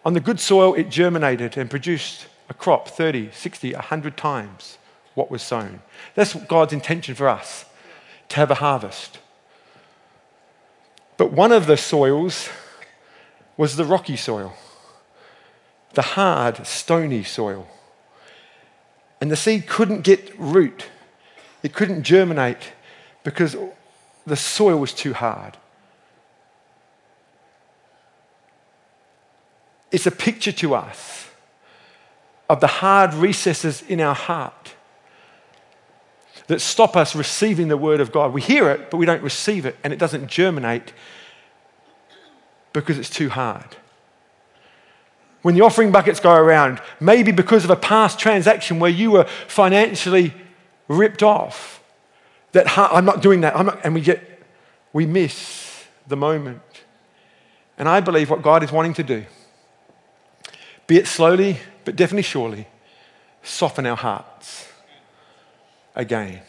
On 0.04 0.14
the 0.14 0.20
good 0.20 0.38
soil, 0.38 0.74
it 0.74 0.90
germinated 0.90 1.56
and 1.56 1.68
produced 1.68 2.26
a 2.48 2.54
crop 2.54 2.88
30, 2.88 3.30
60, 3.32 3.72
100 3.72 4.16
times 4.16 4.78
what 5.14 5.30
was 5.30 5.42
sown. 5.42 5.80
That's 6.14 6.34
God's 6.34 6.72
intention 6.72 7.14
for 7.14 7.28
us 7.28 7.64
to 8.28 8.36
have 8.36 8.50
a 8.50 8.56
harvest. 8.56 9.18
But 11.16 11.32
one 11.32 11.52
of 11.52 11.66
the 11.66 11.76
soils 11.76 12.48
was 13.56 13.76
the 13.76 13.84
rocky 13.84 14.16
soil 14.16 14.54
the 15.94 16.02
hard, 16.02 16.66
stony 16.66 17.22
soil. 17.22 17.66
And 19.20 19.30
the 19.30 19.36
seed 19.36 19.66
couldn't 19.66 20.02
get 20.02 20.38
root, 20.38 20.86
it 21.62 21.72
couldn't 21.72 22.02
germinate 22.02 22.72
because 23.22 23.56
the 24.26 24.36
soil 24.36 24.78
was 24.78 24.92
too 24.92 25.12
hard. 25.12 25.56
It's 29.90 30.06
a 30.06 30.10
picture 30.10 30.52
to 30.52 30.74
us 30.74 31.28
of 32.48 32.60
the 32.60 32.66
hard 32.66 33.14
recesses 33.14 33.82
in 33.82 34.00
our 34.00 34.14
heart 34.14 34.74
that 36.46 36.60
stop 36.60 36.96
us 36.96 37.14
receiving 37.14 37.68
the 37.68 37.76
word 37.76 38.00
of 38.00 38.12
God. 38.12 38.32
We 38.32 38.42
hear 38.42 38.70
it, 38.70 38.90
but 38.90 38.98
we 38.98 39.06
don't 39.06 39.22
receive 39.22 39.64
it, 39.64 39.76
and 39.82 39.92
it 39.92 39.98
doesn't 39.98 40.26
germinate 40.26 40.92
because 42.72 42.98
it's 42.98 43.10
too 43.10 43.30
hard 43.30 43.76
when 45.44 45.54
the 45.54 45.60
offering 45.60 45.92
buckets 45.92 46.20
go 46.20 46.32
around, 46.32 46.80
maybe 47.00 47.30
because 47.30 47.64
of 47.64 47.70
a 47.70 47.76
past 47.76 48.18
transaction 48.18 48.78
where 48.78 48.90
you 48.90 49.10
were 49.10 49.24
financially 49.46 50.32
ripped 50.88 51.22
off, 51.22 51.83
that 52.54 52.78
I'm 52.78 53.04
not 53.04 53.20
doing 53.20 53.42
that, 53.42 53.54
not, 53.64 53.84
and 53.84 53.94
we 53.94 54.00
get, 54.00 54.42
we 54.92 55.06
miss 55.06 55.84
the 56.06 56.16
moment. 56.16 56.62
And 57.76 57.88
I 57.88 58.00
believe 58.00 58.30
what 58.30 58.42
God 58.42 58.62
is 58.62 58.70
wanting 58.70 58.94
to 58.94 59.02
do, 59.02 59.24
be 60.86 60.96
it 60.96 61.08
slowly, 61.08 61.58
but 61.84 61.96
definitely 61.96 62.22
surely, 62.22 62.68
soften 63.42 63.86
our 63.86 63.96
hearts 63.96 64.68
again. 65.96 66.42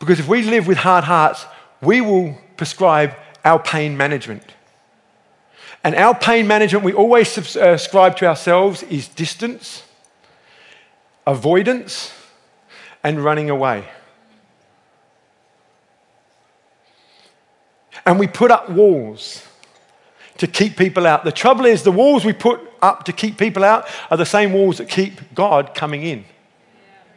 Because 0.00 0.18
if 0.18 0.26
we 0.26 0.42
live 0.42 0.66
with 0.66 0.78
hard 0.78 1.04
hearts, 1.04 1.46
we 1.80 2.00
will 2.00 2.36
prescribe 2.56 3.14
our 3.44 3.60
pain 3.60 3.96
management. 3.96 4.42
And 5.84 5.94
our 5.94 6.18
pain 6.18 6.48
management, 6.48 6.84
we 6.84 6.92
always 6.92 7.28
subscribe 7.28 8.12
uh, 8.12 8.16
to 8.16 8.26
ourselves, 8.26 8.82
is 8.84 9.06
distance, 9.06 9.84
avoidance, 11.28 12.12
and 13.04 13.22
running 13.22 13.50
away. 13.50 13.88
And 18.06 18.18
we 18.18 18.28
put 18.28 18.50
up 18.50 18.70
walls 18.70 19.46
to 20.38 20.46
keep 20.46 20.76
people 20.76 21.06
out. 21.06 21.24
The 21.24 21.32
trouble 21.32 21.66
is, 21.66 21.82
the 21.82 21.90
walls 21.90 22.24
we 22.24 22.32
put 22.32 22.60
up 22.80 23.04
to 23.04 23.12
keep 23.12 23.36
people 23.36 23.64
out 23.64 23.86
are 24.10 24.16
the 24.16 24.24
same 24.26 24.52
walls 24.52 24.78
that 24.78 24.88
keep 24.88 25.34
God 25.34 25.74
coming 25.74 26.02
in 26.02 26.24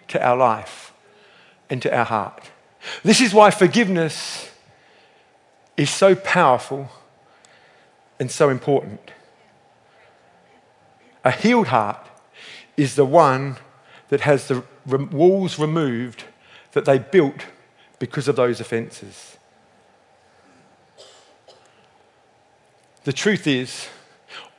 to 0.08 0.25
our 0.25 0.36
life 0.36 0.93
and 1.69 1.82
to 1.84 1.95
our 1.95 2.06
heart. 2.06 2.49
This 3.04 3.21
is 3.21 3.34
why 3.34 3.52
forgiveness 3.52 4.49
is 5.78 5.89
so 5.89 6.15
powerful 6.15 6.89
and 8.19 8.32
so 8.32 8.49
important. 8.49 9.12
A 11.23 11.32
healed 11.32 11.67
heart 11.67 12.08
is 12.78 12.95
the 12.95 13.06
one 13.06 13.58
that 14.08 14.21
has 14.21 14.47
the 14.47 14.63
walls 15.12 15.60
removed 15.60 16.23
that 16.71 16.86
they 16.86 16.97
built 16.97 17.45
because 17.99 18.28
of 18.28 18.36
those 18.36 18.60
offenses. 18.60 19.38
The 23.09 23.13
truth 23.13 23.47
is, 23.47 23.87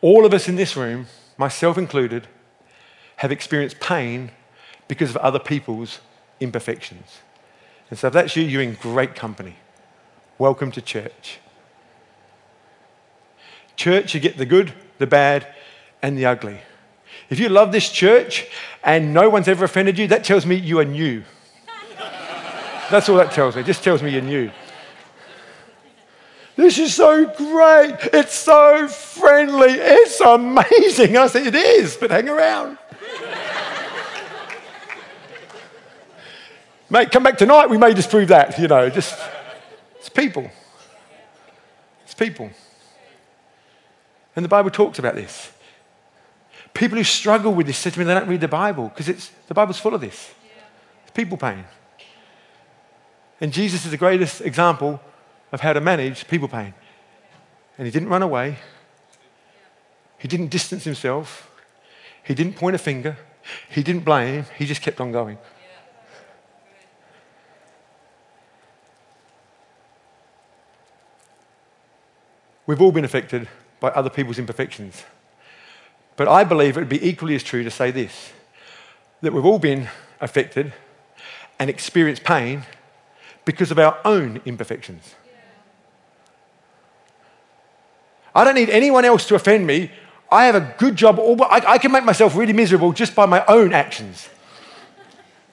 all 0.00 0.26
of 0.26 0.34
us 0.34 0.48
in 0.48 0.56
this 0.56 0.76
room, 0.76 1.06
myself 1.38 1.78
included, 1.78 2.26
have 3.18 3.30
experienced 3.30 3.78
pain 3.78 4.32
because 4.88 5.10
of 5.10 5.18
other 5.18 5.38
people's 5.38 6.00
imperfections. 6.40 7.20
And 7.90 7.96
so, 7.96 8.08
if 8.08 8.12
that's 8.12 8.34
you, 8.34 8.42
you're 8.42 8.60
in 8.60 8.74
great 8.74 9.14
company. 9.14 9.54
Welcome 10.36 10.72
to 10.72 10.82
church. 10.82 11.38
Church, 13.76 14.14
you 14.14 14.20
get 14.20 14.36
the 14.36 14.46
good, 14.46 14.72
the 14.98 15.06
bad, 15.06 15.46
and 16.02 16.18
the 16.18 16.26
ugly. 16.26 16.58
If 17.28 17.38
you 17.38 17.48
love 17.48 17.70
this 17.70 17.88
church 17.88 18.48
and 18.82 19.14
no 19.14 19.30
one's 19.30 19.46
ever 19.46 19.64
offended 19.64 19.96
you, 19.96 20.08
that 20.08 20.24
tells 20.24 20.44
me 20.44 20.56
you 20.56 20.80
are 20.80 20.84
new. 20.84 21.22
That's 22.90 23.08
all 23.08 23.16
that 23.18 23.30
tells 23.30 23.54
me. 23.54 23.60
It 23.60 23.66
just 23.66 23.84
tells 23.84 24.02
me 24.02 24.10
you're 24.10 24.22
new. 24.22 24.50
This 26.61 26.79
is 26.79 26.94
so 26.94 27.25
great. 27.25 27.96
It's 28.12 28.35
so 28.35 28.87
friendly. 28.87 29.73
It's 29.73 30.20
amazing. 30.20 31.16
I 31.16 31.27
said, 31.27 31.46
It 31.46 31.55
is, 31.55 31.96
but 31.96 32.11
hang 32.11 32.29
around. 32.29 32.77
Mate, 36.90 37.11
come 37.11 37.23
back 37.23 37.38
tonight. 37.38 37.70
We 37.70 37.79
may 37.79 37.94
disprove 37.94 38.29
that. 38.29 38.59
You 38.59 38.68
know, 38.68 38.90
just, 38.90 39.18
it's 39.96 40.11
people. 40.11 40.51
It's 42.05 42.12
people. 42.12 42.51
And 44.37 44.44
the 44.44 44.49
Bible 44.49 44.70
talks 44.70 44.99
about 44.99 45.14
this. 45.14 45.51
People 46.75 46.99
who 46.99 47.05
struggle 47.05 47.55
with 47.55 47.68
this 47.68 47.79
say 47.79 47.88
to 47.88 47.99
me 47.99 48.05
they 48.05 48.12
don't 48.12 48.29
read 48.29 48.42
the 48.42 48.49
Bible 48.49 48.88
because 48.88 49.09
it's 49.09 49.31
the 49.49 49.55
Bible's 49.55 49.79
full 49.79 49.94
of 49.94 50.03
this. 50.03 50.31
It's 51.05 51.12
people 51.12 51.38
pain. 51.38 51.64
And 53.40 53.51
Jesus 53.51 53.87
is 53.87 53.92
the 53.92 53.96
greatest 53.96 54.42
example 54.42 55.01
of 55.52 55.60
how 55.60 55.72
to 55.72 55.80
manage 55.80 56.28
people 56.28 56.48
pain. 56.48 56.74
And 57.78 57.86
he 57.86 57.90
didn't 57.90 58.08
run 58.08 58.22
away, 58.22 58.58
he 60.18 60.28
didn't 60.28 60.48
distance 60.48 60.84
himself, 60.84 61.50
He 62.22 62.34
didn't 62.34 62.56
point 62.56 62.76
a 62.76 62.78
finger, 62.78 63.16
he 63.68 63.82
didn't 63.82 64.04
blame, 64.04 64.44
he 64.58 64.66
just 64.66 64.82
kept 64.82 65.00
on 65.00 65.12
going. 65.12 65.38
We've 72.66 72.80
all 72.80 72.92
been 72.92 73.04
affected 73.04 73.48
by 73.80 73.88
other 73.88 74.10
people's 74.10 74.38
imperfections. 74.38 75.02
But 76.16 76.28
I 76.28 76.44
believe 76.44 76.76
it 76.76 76.80
would 76.80 76.88
be 76.88 77.04
equally 77.04 77.34
as 77.34 77.42
true 77.42 77.64
to 77.64 77.70
say 77.70 77.90
this 77.90 78.32
that 79.22 79.32
we've 79.32 79.44
all 79.44 79.58
been 79.58 79.88
affected 80.20 80.72
and 81.58 81.68
experienced 81.68 82.24
pain 82.24 82.62
because 83.44 83.70
of 83.70 83.78
our 83.78 83.98
own 84.04 84.40
imperfections. 84.44 85.14
I 88.35 88.45
don't 88.45 88.55
need 88.55 88.71
anyone 88.71 89.05
else 89.05 89.27
to 89.29 89.35
offend 89.35 89.66
me. 89.66 89.90
I 90.31 90.45
have 90.45 90.55
a 90.55 90.75
good 90.79 90.95
job. 90.97 91.21
I, 91.51 91.79
can 91.79 91.90
make 91.90 92.05
myself 92.05 92.37
really 92.37 92.53
miserable 92.53 92.93
just 92.93 93.14
by 93.14 93.27
my 93.27 93.45
own 93.47 93.73
actions. 93.73 94.29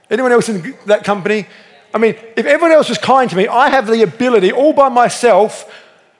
Anyone 0.09 0.31
else 0.31 0.49
in 0.49 0.75
that 0.85 1.03
company? 1.03 1.47
I 1.93 1.97
mean, 1.97 2.15
if 2.35 2.45
everyone 2.45 2.71
else 2.71 2.89
was 2.89 2.97
kind 2.97 3.29
to 3.29 3.35
me, 3.35 3.47
I 3.47 3.69
have 3.69 3.87
the 3.87 4.03
ability 4.03 4.51
all 4.51 4.73
by 4.73 4.89
myself, 4.89 5.73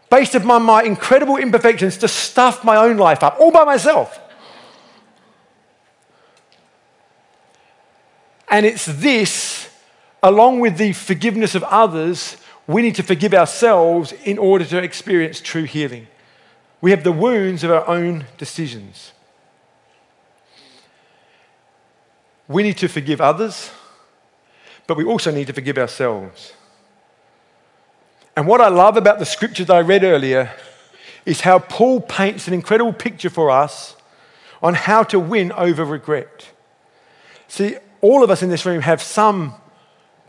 based 0.09 0.33
upon 0.33 0.63
my 0.63 0.83
incredible 0.83 1.37
imperfections, 1.37 1.97
to 1.97 2.07
stuff 2.07 2.63
my 2.63 2.77
own 2.77 2.97
life 2.97 3.21
up 3.21 3.39
all 3.39 3.51
by 3.51 3.63
myself. 3.63 4.19
And 8.49 8.65
it's 8.65 8.85
this, 8.85 9.69
along 10.23 10.61
with 10.61 10.77
the 10.77 10.93
forgiveness 10.93 11.53
of 11.53 11.63
others, 11.63 12.37
we 12.65 12.81
need 12.81 12.95
to 12.95 13.03
forgive 13.03 13.33
ourselves 13.33 14.13
in 14.23 14.37
order 14.37 14.65
to 14.65 14.77
experience 14.79 15.41
true 15.41 15.63
healing. 15.63 16.07
We 16.81 16.91
have 16.91 17.03
the 17.03 17.11
wounds 17.11 17.63
of 17.63 17.71
our 17.71 17.87
own 17.87 18.25
decisions. 18.37 19.11
We 22.47 22.63
need 22.63 22.77
to 22.77 22.87
forgive 22.87 23.19
others, 23.19 23.71
but 24.85 24.95
we 24.95 25.03
also 25.03 25.31
need 25.31 25.47
to 25.47 25.53
forgive 25.53 25.77
ourselves. 25.77 26.53
And 28.35 28.47
what 28.47 28.61
I 28.61 28.67
love 28.69 28.95
about 28.95 29.19
the 29.19 29.25
scriptures 29.25 29.69
I 29.69 29.81
read 29.81 30.03
earlier 30.03 30.51
is 31.25 31.41
how 31.41 31.59
Paul 31.59 31.99
paints 31.99 32.47
an 32.47 32.53
incredible 32.53 32.93
picture 32.93 33.29
for 33.29 33.49
us 33.49 33.95
on 34.61 34.75
how 34.75 35.03
to 35.03 35.19
win 35.19 35.51
over 35.51 35.83
regret. 35.83 36.47
See, 37.47 37.77
all 38.01 38.23
of 38.23 38.29
us 38.29 38.43
in 38.43 38.49
this 38.49 38.65
room 38.65 38.81
have 38.81 39.01
some, 39.01 39.55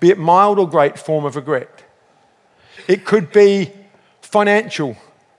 be 0.00 0.11
it 0.11 0.18
mild 0.18 0.58
or 0.58 0.68
great, 0.68 0.98
form 0.98 1.24
of 1.24 1.37
regret. 1.37 1.84
It 2.88 3.04
could 3.04 3.32
be 3.32 3.70
financial 4.22 4.96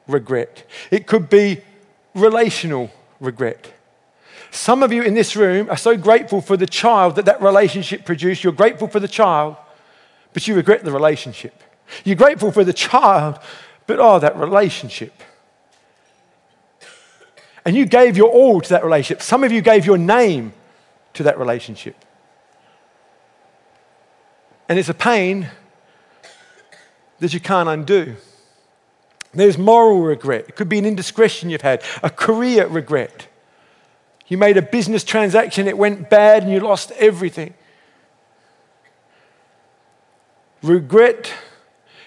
regret. 0.10 0.64
It 0.92 1.08
could 1.08 1.30
be 1.30 1.62
relational 2.14 2.92
regret. 3.20 3.74
Some 4.52 4.82
of 4.82 4.92
you 4.92 5.04
in 5.04 5.14
this 5.14 5.36
room 5.36 5.70
are 5.70 5.78
so 5.78 5.96
grateful 5.96 6.42
for 6.42 6.58
the 6.58 6.66
child 6.66 7.16
that 7.16 7.26
that 7.26 7.42
relationship 7.42 8.04
produced. 8.04 8.44
You're 8.44 8.54
grateful 8.54 8.88
for 8.88 9.00
the 9.00 9.08
child, 9.08 9.56
but 10.34 10.48
you 10.48 10.56
regret 10.56 10.84
the 10.84 10.92
relationship. 10.92 11.64
You're 12.04 12.16
grateful 12.16 12.52
for 12.52 12.64
the 12.64 12.74
child, 12.74 13.40
but 13.86 14.00
oh, 14.00 14.20
that 14.20 14.36
relationship. 14.36 15.14
And 17.64 17.76
you 17.76 17.86
gave 17.86 18.18
your 18.18 18.30
all 18.30 18.62
to 18.62 18.70
that 18.70 18.84
relationship. 18.84 19.22
Some 19.22 19.44
of 19.44 19.52
you 19.52 19.62
gave 19.62 19.86
your 19.86 19.98
name 19.98 20.54
to 21.14 21.24
that 21.24 21.38
relationship. 21.38 21.96
And 24.68 24.80
it's 24.80 24.90
a 24.90 24.94
pain 24.94 25.50
that 27.20 27.34
you 27.34 27.40
can't 27.40 27.70
undo. 27.70 28.16
There's 29.34 29.58
moral 29.58 30.02
regret. 30.02 30.46
It 30.50 30.56
could 30.56 30.70
be 30.70 30.80
an 30.80 30.86
indiscretion 30.86 31.50
you've 31.50 31.62
had, 31.62 31.84
a 32.02 32.10
career 32.10 32.68
regret. 32.68 33.28
You 34.28 34.38
made 34.38 34.58
a 34.58 34.62
business 34.62 35.04
transaction, 35.04 35.68
it 35.68 35.78
went 35.78 36.10
bad, 36.10 36.44
and 36.44 36.52
you 36.52 36.60
lost 36.60 36.92
everything. 36.94 37.54
Regret 40.62 41.32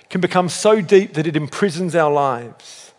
can 0.09 0.21
become 0.21 0.49
so 0.49 0.81
deep 0.81 1.15
that 1.15 1.27
it 1.27 1.37
imprisons 1.37 1.95
our 1.95 2.13
lives. 2.13 2.93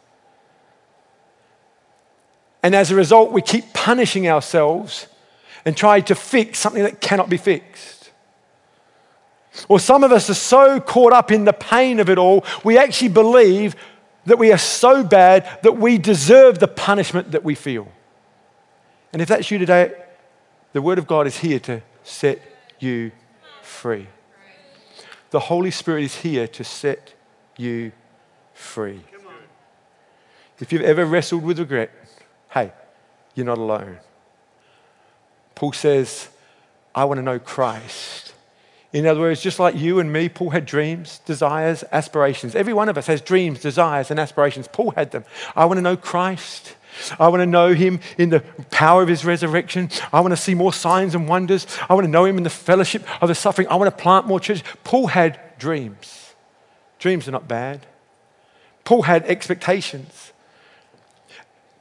And 2.63 2.73
as 2.73 2.91
a 2.91 2.95
result, 2.95 3.31
we 3.31 3.41
keep 3.41 3.73
punishing 3.73 4.27
ourselves 4.27 5.07
and 5.65 5.75
try 5.75 5.99
to 6.01 6.15
fix 6.15 6.59
something 6.59 6.83
that 6.83 7.01
cannot 7.01 7.29
be 7.29 7.37
fixed. 7.37 8.11
Or 9.67 9.79
some 9.79 10.03
of 10.03 10.11
us 10.11 10.29
are 10.29 10.33
so 10.33 10.79
caught 10.79 11.13
up 11.13 11.31
in 11.31 11.45
the 11.45 11.53
pain 11.53 11.99
of 11.99 12.09
it 12.09 12.17
all, 12.17 12.43
we 12.63 12.77
actually 12.77 13.09
believe 13.09 13.75
that 14.25 14.37
we 14.39 14.51
are 14.51 14.57
so 14.57 15.03
bad 15.03 15.59
that 15.63 15.77
we 15.77 15.97
deserve 15.97 16.59
the 16.59 16.67
punishment 16.67 17.31
that 17.31 17.43
we 17.43 17.55
feel. 17.55 17.87
And 19.11 19.21
if 19.21 19.27
that's 19.27 19.51
you 19.51 19.57
today, 19.57 19.93
the 20.71 20.81
Word 20.81 20.97
of 20.97 21.07
God 21.07 21.27
is 21.27 21.37
here 21.37 21.59
to 21.61 21.81
set 22.03 22.41
you 22.79 23.11
free. 23.61 24.07
The 25.31 25.39
Holy 25.39 25.71
Spirit 25.71 26.03
is 26.03 26.15
here 26.17 26.47
to 26.47 26.63
set 26.63 27.13
you 27.57 27.91
free. 28.53 29.01
If 30.59 30.71
you've 30.71 30.83
ever 30.83 31.05
wrestled 31.05 31.43
with 31.43 31.59
regret, 31.59 31.91
hey, 32.51 32.71
you're 33.35 33.45
not 33.45 33.57
alone. 33.57 33.97
Paul 35.55 35.73
says, 35.73 36.29
I 36.95 37.03
want 37.05 37.17
to 37.17 37.21
know 37.21 37.39
Christ. 37.39 38.22
In 38.93 39.07
other 39.07 39.19
words, 39.19 39.41
just 39.41 39.59
like 39.59 39.75
you 39.75 39.99
and 39.99 40.13
me, 40.13 40.29
Paul 40.29 40.51
had 40.51 40.67
dreams, 40.67 41.19
desires, 41.25 41.83
aspirations. 41.91 42.53
Every 42.53 42.73
one 42.73 42.89
of 42.89 42.97
us 42.97 43.07
has 43.07 43.21
dreams, 43.21 43.59
desires, 43.59 44.11
and 44.11 44.19
aspirations. 44.19 44.67
Paul 44.71 44.91
had 44.91 45.09
them. 45.09 45.25
I 45.55 45.65
want 45.65 45.79
to 45.79 45.81
know 45.81 45.97
Christ. 45.97 46.75
I 47.19 47.27
want 47.29 47.41
to 47.41 47.47
know 47.47 47.73
him 47.73 48.01
in 48.19 48.29
the 48.29 48.41
power 48.69 49.01
of 49.01 49.07
his 49.07 49.25
resurrection. 49.25 49.89
I 50.13 50.21
want 50.21 50.31
to 50.31 50.37
see 50.37 50.53
more 50.53 50.71
signs 50.71 51.15
and 51.15 51.27
wonders. 51.27 51.65
I 51.89 51.95
want 51.95 52.05
to 52.05 52.11
know 52.11 52.25
him 52.25 52.37
in 52.37 52.43
the 52.43 52.51
fellowship 52.51 53.03
of 53.19 53.29
the 53.29 53.35
suffering. 53.35 53.67
I 53.67 53.75
want 53.77 53.95
to 53.95 54.03
plant 54.03 54.27
more 54.27 54.39
churches. 54.39 54.63
Paul 54.83 55.07
had 55.07 55.39
dreams. 55.57 56.35
Dreams 56.99 57.27
are 57.27 57.31
not 57.31 57.47
bad. 57.47 57.87
Paul 58.83 59.01
had 59.03 59.25
expectations. 59.25 60.32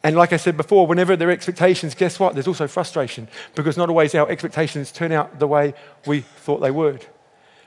And 0.04 0.16
like 0.16 0.32
I 0.32 0.36
said 0.36 0.56
before, 0.56 0.86
whenever 0.86 1.16
there 1.16 1.28
are 1.28 1.32
expectations, 1.32 1.94
guess 1.94 2.18
what? 2.18 2.34
There's 2.34 2.48
also 2.48 2.66
frustration 2.66 3.28
because 3.54 3.76
not 3.76 3.88
always 3.88 4.14
our 4.14 4.28
expectations 4.28 4.90
turn 4.90 5.12
out 5.12 5.38
the 5.38 5.46
way 5.46 5.74
we 6.06 6.20
thought 6.20 6.58
they 6.58 6.72
would. 6.72 7.06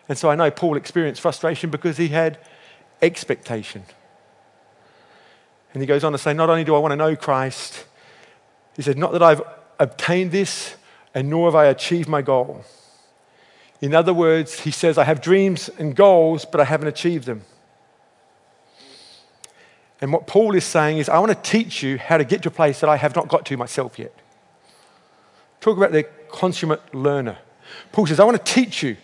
And 0.09 0.17
so 0.17 0.29
I 0.29 0.35
know 0.35 0.51
Paul 0.51 0.75
experienced 0.75 1.21
frustration 1.21 1.69
because 1.69 1.97
he 1.97 2.09
had 2.09 2.37
expectation. 3.01 3.83
And 5.73 5.81
he 5.81 5.87
goes 5.87 6.03
on 6.03 6.11
to 6.11 6.17
say, 6.17 6.33
Not 6.33 6.49
only 6.49 6.63
do 6.63 6.75
I 6.75 6.79
want 6.79 6.91
to 6.91 6.97
know 6.97 7.15
Christ, 7.15 7.85
he 8.75 8.81
said, 8.81 8.97
Not 8.97 9.13
that 9.13 9.23
I've 9.23 9.41
obtained 9.79 10.31
this, 10.31 10.75
and 11.13 11.29
nor 11.29 11.47
have 11.47 11.55
I 11.55 11.65
achieved 11.65 12.09
my 12.09 12.21
goal. 12.21 12.63
In 13.81 13.93
other 13.93 14.13
words, 14.13 14.61
he 14.61 14.71
says, 14.71 14.97
I 14.97 15.03
have 15.05 15.21
dreams 15.21 15.69
and 15.77 15.95
goals, 15.95 16.45
but 16.45 16.61
I 16.61 16.65
haven't 16.65 16.87
achieved 16.87 17.25
them. 17.25 17.43
And 20.01 20.11
what 20.11 20.27
Paul 20.27 20.55
is 20.55 20.65
saying 20.65 20.97
is, 20.97 21.09
I 21.09 21.19
want 21.19 21.31
to 21.31 21.49
teach 21.49 21.81
you 21.81 21.97
how 21.97 22.17
to 22.17 22.23
get 22.23 22.43
to 22.43 22.49
a 22.49 22.51
place 22.51 22.81
that 22.81 22.89
I 22.89 22.97
have 22.97 23.15
not 23.15 23.27
got 23.27 23.45
to 23.45 23.57
myself 23.57 23.97
yet. 23.97 24.13
Talk 25.61 25.77
about 25.77 25.91
the 25.91 26.03
consummate 26.29 26.93
learner. 26.93 27.37
Paul 27.91 28.05
says, 28.05 28.19
I 28.19 28.23
want 28.25 28.37
to 28.37 28.53
teach 28.53 28.83
you 28.83 28.97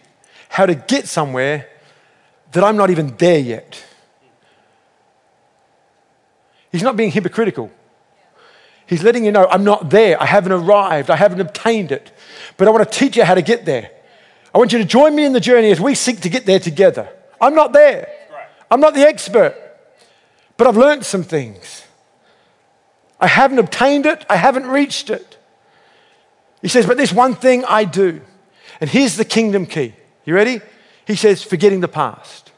how 0.50 0.66
to 0.66 0.76
get 0.76 1.08
somewhere 1.08 1.70
that 2.52 2.64
I'm 2.64 2.76
not 2.76 2.90
even 2.90 3.16
there 3.18 3.40
yet. 3.40 3.84
He's 6.72 6.84
not 6.84 6.98
being 6.98 7.12
hypocritical. 7.12 7.72
He's 8.86 9.04
letting 9.04 9.24
you 9.24 9.32
know, 9.32 9.48
I'm 9.50 9.64
not 9.64 9.90
there. 9.90 10.22
I 10.22 10.26
haven't 10.26 10.52
arrived. 10.52 11.10
I 11.10 11.16
haven't 11.16 11.40
obtained 11.40 11.94
it. 11.94 12.12
But 12.58 12.68
I 12.68 12.72
want 12.72 12.90
to 12.90 13.00
teach 13.00 13.16
you 13.16 13.24
how 13.24 13.36
to 13.36 13.42
get 13.42 13.64
there. 13.64 13.90
I 14.54 14.58
want 14.58 14.74
you 14.74 14.80
to 14.80 14.86
join 14.86 15.16
me 15.16 15.24
in 15.24 15.32
the 15.32 15.40
journey 15.40 15.72
as 15.72 15.80
we 15.80 15.96
seek 15.96 16.20
to 16.22 16.30
get 16.30 16.46
there 16.46 16.60
together. 16.60 17.10
I'm 17.40 17.56
not 17.56 17.72
there. 17.72 18.10
I'm 18.70 18.82
not 18.82 18.94
the 18.94 19.08
expert 19.08 19.56
but 20.62 20.68
I've 20.68 20.78
learned 20.78 21.04
some 21.04 21.24
things. 21.24 21.88
I 23.20 23.26
haven't 23.26 23.58
obtained 23.58 24.06
it, 24.06 24.24
I 24.30 24.36
haven't 24.36 24.68
reached 24.68 25.10
it. 25.10 25.40
He 26.62 26.68
says, 26.68 26.86
but 26.86 26.98
there's 26.98 27.12
one 27.12 27.34
thing 27.34 27.66
I 27.66 27.84
do. 27.84 28.22
And 28.80 28.88
here's 28.88 29.18
the 29.18 29.26
kingdom 29.26 29.66
key. 29.66 29.96
You 30.24 30.36
ready? 30.36 30.62
He 31.08 31.16
says, 31.16 31.42
forgetting 31.42 31.80
the 31.80 31.88
past. 31.88 32.52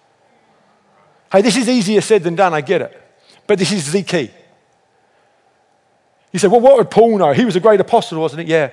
Hey, 1.32 1.42
this 1.42 1.56
is 1.56 1.70
easier 1.70 2.02
said 2.02 2.24
than 2.24 2.36
done, 2.36 2.54
I 2.54 2.60
get 2.60 2.82
it. 2.82 3.02
But 3.48 3.58
this 3.58 3.72
is 3.72 3.94
the 3.94 4.04
key. 4.04 4.32
You 6.34 6.40
say, 6.40 6.50
well, 6.50 6.60
what 6.60 6.76
would 6.76 6.92
Paul 6.92 7.18
know? 7.18 7.32
He 7.32 7.46
was 7.46 7.56
a 7.56 7.62
great 7.62 7.80
apostle, 7.80 8.20
wasn't 8.20 8.46
he? 8.46 8.52
Yeah. 8.52 8.70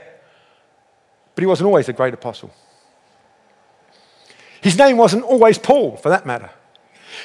But 1.37 1.43
he 1.43 1.47
wasn't 1.47 1.69
always 1.69 1.89
a 1.89 1.93
great 1.93 2.15
apostle. 2.15 2.53
His 4.61 4.77
name 4.77 4.97
wasn't 4.97 5.23
always 5.23 5.57
Paul, 5.57 5.99
for 5.99 6.09
that 6.09 6.27
matter. 6.27 6.51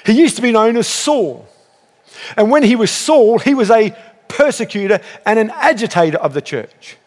He 0.06 0.12
used 0.12 0.36
to 0.36 0.44
be 0.44 0.52
known 0.52 0.78
as 0.78 0.88
Saul. 0.88 1.50
And 2.38 2.52
when 2.52 2.64
he 2.64 2.76
was 2.76 2.92
Saul, 2.92 3.40
he 3.40 3.54
was 3.54 3.70
a 3.72 3.96
persecutor 4.28 5.00
and 5.26 5.40
an 5.40 5.52
agitator 5.52 6.18
of 6.18 6.34
the 6.34 6.42
church. 6.42 6.98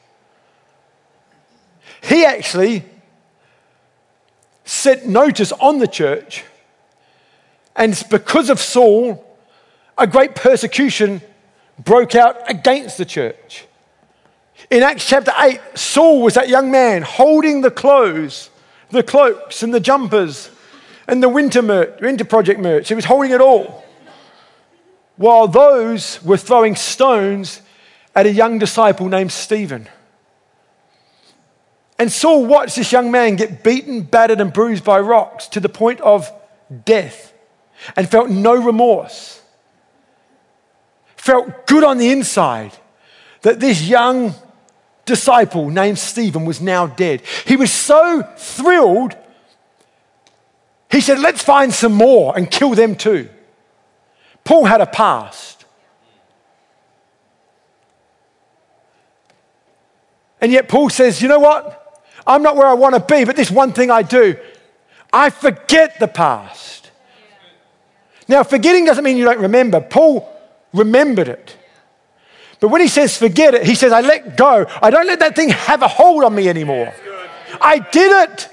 He 2.02 2.24
actually 2.24 2.84
set 4.64 5.06
notice 5.06 5.52
on 5.52 5.78
the 5.78 5.88
church, 5.88 6.44
and 7.74 8.00
because 8.10 8.50
of 8.50 8.60
Saul, 8.60 9.24
a 9.96 10.06
great 10.06 10.34
persecution 10.34 11.20
broke 11.78 12.14
out 12.14 12.36
against 12.50 12.98
the 12.98 13.04
church. 13.04 13.64
In 14.70 14.82
Acts 14.82 15.06
chapter 15.06 15.32
8, 15.38 15.60
Saul 15.74 16.22
was 16.22 16.34
that 16.34 16.48
young 16.48 16.70
man 16.70 17.02
holding 17.02 17.60
the 17.60 17.70
clothes, 17.70 18.50
the 18.90 19.02
cloaks 19.02 19.62
and 19.62 19.72
the 19.72 19.80
jumpers 19.80 20.50
and 21.06 21.22
the 21.22 21.28
winter, 21.28 21.62
merch, 21.62 22.00
winter 22.00 22.24
project 22.24 22.60
merch. 22.60 22.88
He 22.88 22.94
was 22.94 23.04
holding 23.04 23.32
it 23.32 23.40
all. 23.40 23.84
While 25.18 25.48
those 25.48 26.22
were 26.22 26.36
throwing 26.36 26.76
stones 26.76 27.60
at 28.14 28.24
a 28.24 28.32
young 28.32 28.58
disciple 28.58 29.08
named 29.08 29.32
Stephen. 29.32 29.88
And 31.98 32.10
Saul 32.10 32.46
watched 32.46 32.76
this 32.76 32.92
young 32.92 33.10
man 33.10 33.34
get 33.34 33.64
beaten, 33.64 34.02
battered, 34.02 34.40
and 34.40 34.52
bruised 34.52 34.84
by 34.84 35.00
rocks 35.00 35.48
to 35.48 35.60
the 35.60 35.68
point 35.68 36.00
of 36.00 36.32
death 36.84 37.32
and 37.96 38.08
felt 38.08 38.30
no 38.30 38.54
remorse. 38.54 39.42
Felt 41.16 41.66
good 41.66 41.82
on 41.82 41.98
the 41.98 42.10
inside 42.10 42.72
that 43.42 43.58
this 43.58 43.82
young 43.82 44.34
disciple 45.04 45.68
named 45.68 45.98
Stephen 45.98 46.44
was 46.44 46.60
now 46.60 46.86
dead. 46.86 47.22
He 47.44 47.56
was 47.56 47.72
so 47.72 48.22
thrilled, 48.36 49.16
he 50.92 51.00
said, 51.00 51.18
Let's 51.18 51.42
find 51.42 51.74
some 51.74 51.92
more 51.92 52.36
and 52.36 52.48
kill 52.48 52.74
them 52.74 52.94
too. 52.94 53.28
Paul 54.48 54.64
had 54.64 54.80
a 54.80 54.86
past. 54.86 55.66
And 60.40 60.50
yet 60.50 60.70
Paul 60.70 60.88
says, 60.88 61.20
You 61.20 61.28
know 61.28 61.38
what? 61.38 62.02
I'm 62.26 62.42
not 62.42 62.56
where 62.56 62.66
I 62.66 62.72
want 62.72 62.94
to 62.94 63.14
be, 63.14 63.24
but 63.24 63.36
this 63.36 63.50
one 63.50 63.74
thing 63.74 63.90
I 63.90 64.00
do 64.00 64.38
I 65.12 65.28
forget 65.28 66.00
the 66.00 66.08
past. 66.08 66.90
Now, 68.26 68.42
forgetting 68.42 68.86
doesn't 68.86 69.04
mean 69.04 69.18
you 69.18 69.26
don't 69.26 69.40
remember. 69.40 69.82
Paul 69.82 70.26
remembered 70.72 71.28
it. 71.28 71.54
But 72.58 72.68
when 72.68 72.80
he 72.80 72.88
says 72.88 73.18
forget 73.18 73.52
it, 73.52 73.64
he 73.64 73.74
says, 73.74 73.92
I 73.92 74.00
let 74.00 74.38
go. 74.38 74.64
I 74.80 74.88
don't 74.88 75.06
let 75.06 75.18
that 75.18 75.36
thing 75.36 75.50
have 75.50 75.82
a 75.82 75.88
hold 75.88 76.24
on 76.24 76.34
me 76.34 76.48
anymore. 76.48 76.94
I 77.60 77.80
did 77.80 78.30
it. 78.30 78.48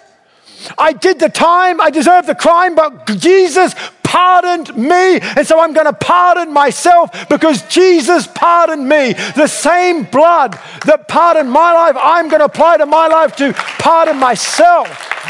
I 0.77 0.91
did 0.91 1.19
the 1.19 1.29
time. 1.29 1.79
I 1.79 1.89
deserved 1.89 2.27
the 2.27 2.36
crime, 2.36 2.75
but 2.75 3.08
Jesus 3.08 3.73
pardoned 4.15 4.73
me. 4.78 5.19
And 5.19 5.45
so 5.45 5.60
I'm 5.60 5.73
going 5.73 5.88
to 5.88 5.93
pardon 5.93 6.54
myself 6.54 7.28
because 7.28 7.62
Jesus 7.67 8.28
pardoned 8.28 8.88
me. 8.88 9.12
The 9.36 9.47
same 9.47 10.04
blood 10.04 10.58
that 10.86 11.10
pardoned 11.10 11.51
my 11.51 11.73
life, 11.73 11.97
I'm 11.99 12.30
going 12.30 12.39
to 12.39 12.45
apply 12.45 12.78
to 12.78 12.86
my 12.86 13.08
life 13.08 13.36
to 13.38 13.51
pardon 13.54 14.17
myself. 14.17 14.88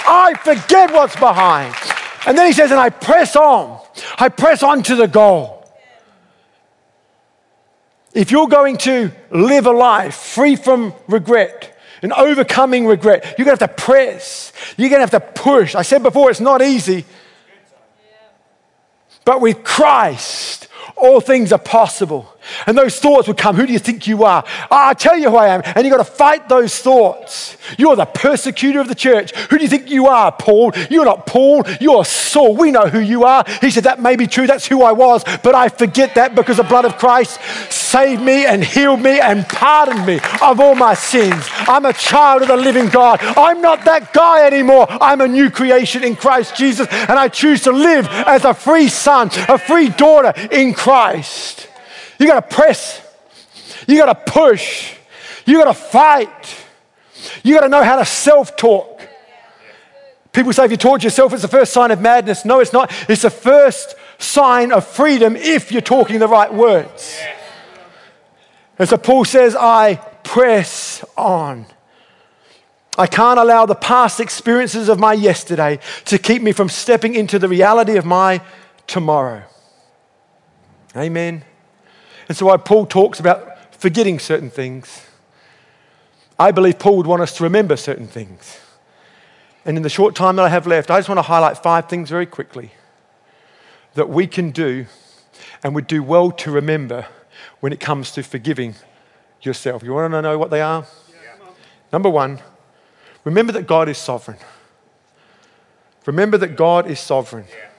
I 0.08 0.36
forget 0.36 0.92
what's 0.92 1.16
behind. 1.16 1.74
And 2.28 2.38
then 2.38 2.46
he 2.46 2.54
says, 2.54 2.70
and 2.70 2.80
I 2.80 2.92
press 2.92 3.36
on. 3.36 3.82
I 4.20 4.30
press 4.30 4.62
on 4.62 4.84
to 4.84 4.96
the 4.96 5.08
goal. 5.08 5.68
If 8.14 8.30
you're 8.30 8.48
going 8.48 8.78
to 8.90 9.12
live 9.32 9.66
a 9.66 9.72
life 9.72 10.14
free 10.14 10.56
from 10.56 10.94
regret 11.08 11.76
and 12.04 12.14
overcoming 12.14 12.86
regret, 12.86 13.36
you're 13.38 13.46
going 13.46 13.58
to 13.58 13.66
have 13.66 13.76
to 13.78 13.84
press. 13.84 14.54
You're 14.78 14.90
going 14.90 15.06
to 15.06 15.08
have 15.12 15.24
to 15.24 15.42
push. 15.42 15.74
I 15.74 15.82
said 15.82 16.04
before, 16.04 16.30
it's 16.30 16.40
not 16.40 16.62
easy. 16.62 17.04
But 19.26 19.42
with 19.42 19.64
Christ, 19.64 20.68
all 20.96 21.20
things 21.20 21.52
are 21.52 21.60
possible. 21.60 22.35
And 22.68 22.78
those 22.78 23.00
thoughts 23.00 23.28
would 23.28 23.38
come. 23.38 23.56
Who 23.56 23.66
do 23.66 23.74
you 23.74 23.80
think 23.80 24.08
you 24.08 24.24
are? 24.24 24.44
Ah, 24.46 24.88
oh, 24.88 24.90
I 24.90 24.94
tell 24.94 25.18
you 25.18 25.30
who 25.30 25.38
I 25.38 25.48
am. 25.48 25.62
And 25.66 25.86
you've 25.86 25.96
got 25.96 26.06
to 26.06 26.12
fight 26.12 26.50
those 26.50 26.78
thoughts. 26.80 27.58
You're 27.78 27.96
the 27.96 28.06
persecutor 28.06 28.80
of 28.80 28.88
the 28.88 28.96
church. 28.96 29.36
Who 29.36 29.58
do 29.58 29.64
you 29.64 29.70
think 29.70 29.90
you 29.90 30.08
are, 30.08 30.32
Paul? 30.32 30.72
You're 30.90 31.06
not 31.06 31.26
Paul. 31.26 31.64
You're 31.80 32.06
Saul. 32.06 32.56
We 32.56 32.72
know 32.72 32.88
who 32.88 33.00
you 33.00 33.24
are. 33.24 33.44
He 33.62 33.72
said, 33.72 33.86
That 33.86 34.02
may 34.02 34.16
be 34.16 34.28
true. 34.28 34.48
That's 34.48 34.68
who 34.68 34.84
I 34.84 34.92
was. 34.92 35.24
But 35.44 35.56
I 35.56 35.70
forget 35.70 36.16
that 36.16 36.36
because 36.36 36.58
the 36.58 36.64
blood 36.64 36.86
of 36.86 36.98
Christ 36.98 37.40
saved 37.72 38.22
me 38.22 38.46
and 38.46 38.64
healed 38.64 39.02
me 39.02 39.20
and 39.20 39.46
pardoned 39.48 40.06
me 40.06 40.20
of 40.42 40.60
all 40.60 40.76
my 40.76 40.94
sins. 40.94 41.48
I'm 41.68 41.86
a 41.86 41.94
child 41.94 42.42
of 42.42 42.48
the 42.48 42.58
living 42.58 42.90
God. 42.90 43.20
I'm 43.22 43.62
not 43.62 43.86
that 43.86 44.14
guy 44.14 44.46
anymore. 44.46 44.88
I'm 44.90 45.22
a 45.22 45.28
new 45.28 45.50
creation 45.50 46.04
in 46.04 46.16
Christ 46.16 46.56
Jesus. 46.56 46.88
And 46.92 47.18
I 47.18 47.28
choose 47.28 47.62
to 47.64 47.72
live 47.72 48.08
as 48.08 48.46
a 48.46 48.54
free 48.54 48.90
son, 48.90 49.30
a 49.48 49.58
free 49.58 49.90
daughter 49.90 50.34
in 50.52 50.74
Christ. 50.74 51.68
You 52.20 52.28
got 52.28 52.50
to 52.50 52.56
press. 52.56 53.02
You 53.88 53.98
got 53.98 54.26
to 54.26 54.32
push. 54.32 54.96
You 55.46 55.58
got 55.60 55.66
to 55.66 55.74
fight. 55.74 56.66
You 57.44 57.56
got 57.56 57.62
to 57.62 57.70
know 57.70 57.84
how 57.84 57.98
to 57.98 58.06
self 58.06 58.56
talk. 58.56 59.02
People 60.32 60.52
say 60.52 60.66
if 60.66 60.72
you 60.72 60.78
talk 60.78 61.00
to 61.00 61.06
yourself, 61.06 61.32
it's 61.32 61.44
the 61.44 61.48
first 61.48 61.72
sign 61.72 61.92
of 61.92 62.02
madness. 62.02 62.44
No, 62.44 62.60
it's 62.60 62.74
not. 62.74 62.92
It's 63.10 63.22
the 63.22 63.30
first 63.30 63.96
sign 64.18 64.72
of 64.72 64.86
freedom 64.86 65.36
if 65.36 65.72
you're 65.72 65.82
talking 65.82 66.20
the 66.20 66.28
right 66.28 66.54
words. 66.54 67.18
And 68.78 68.90
so 68.90 68.98
Paul 68.98 69.24
says, 69.24 69.56
I 69.56 69.96
press 70.24 71.06
on. 71.16 71.66
I 72.98 73.08
can't 73.08 73.40
allow 73.40 73.66
the 73.66 73.76
past 73.76 74.20
experiences 74.20 74.90
of 74.90 75.00
my 75.00 75.14
yesterday 75.14 75.80
to 76.06 76.18
keep 76.18 76.42
me 76.42 76.52
from 76.52 76.70
stepping 76.70 77.16
into 77.16 77.40
the 77.40 77.48
reality 77.48 77.98
of 77.98 78.06
my 78.06 78.42
tomorrow. 78.88 79.44
Amen. 80.96 81.44
And 82.28 82.38
so, 82.38 82.48
why 82.48 82.58
Paul 82.58 82.86
talks 82.86 83.20
about 83.20 83.74
forgetting 83.76 84.20
certain 84.20 84.50
things, 84.50 85.06
I 86.40 86.52
believe 86.52 86.80
Paul 86.80 86.98
would 86.98 87.08
want 87.08 87.22
us 87.22 87.38
to 87.38 87.44
remember 87.44 87.78
certain 87.78 88.08
things. 88.08 88.60
And 89.64 89.78
in 89.78 89.84
the 89.84 89.90
short 89.90 90.16
time 90.16 90.36
that 90.36 90.44
I 90.44 90.50
have 90.50 90.68
left, 90.68 90.92
I 90.92 91.00
just 91.00 91.10
want 91.10 91.18
to 91.18 91.24
highlight 91.24 91.58
five 91.58 91.88
things 91.90 92.10
very 92.10 92.26
quickly 92.26 92.72
that 93.96 94.10
we 94.10 94.28
can 94.28 94.52
do 94.52 94.86
and 95.64 95.74
would 95.74 95.88
do 95.88 96.04
well 96.04 96.32
to 96.32 96.52
remember 96.52 97.08
when 97.62 97.74
it 97.74 97.80
comes 97.80 98.12
to 98.12 98.24
forgiving 98.24 98.76
yourself. 99.42 99.84
You 99.84 99.94
want 99.94 100.12
to 100.12 100.22
know 100.22 100.38
what 100.38 100.52
they 100.52 100.62
are? 100.62 100.86
Yeah. 101.10 101.48
Number 101.92 102.10
one, 102.10 102.40
remember 103.24 103.54
that 103.54 103.66
God 103.66 103.90
is 103.90 103.98
sovereign. 103.98 104.38
Remember 106.06 106.38
that 106.38 106.56
God 106.56 106.88
is 106.88 107.00
sovereign. 107.00 107.46
Yeah. 107.50 107.70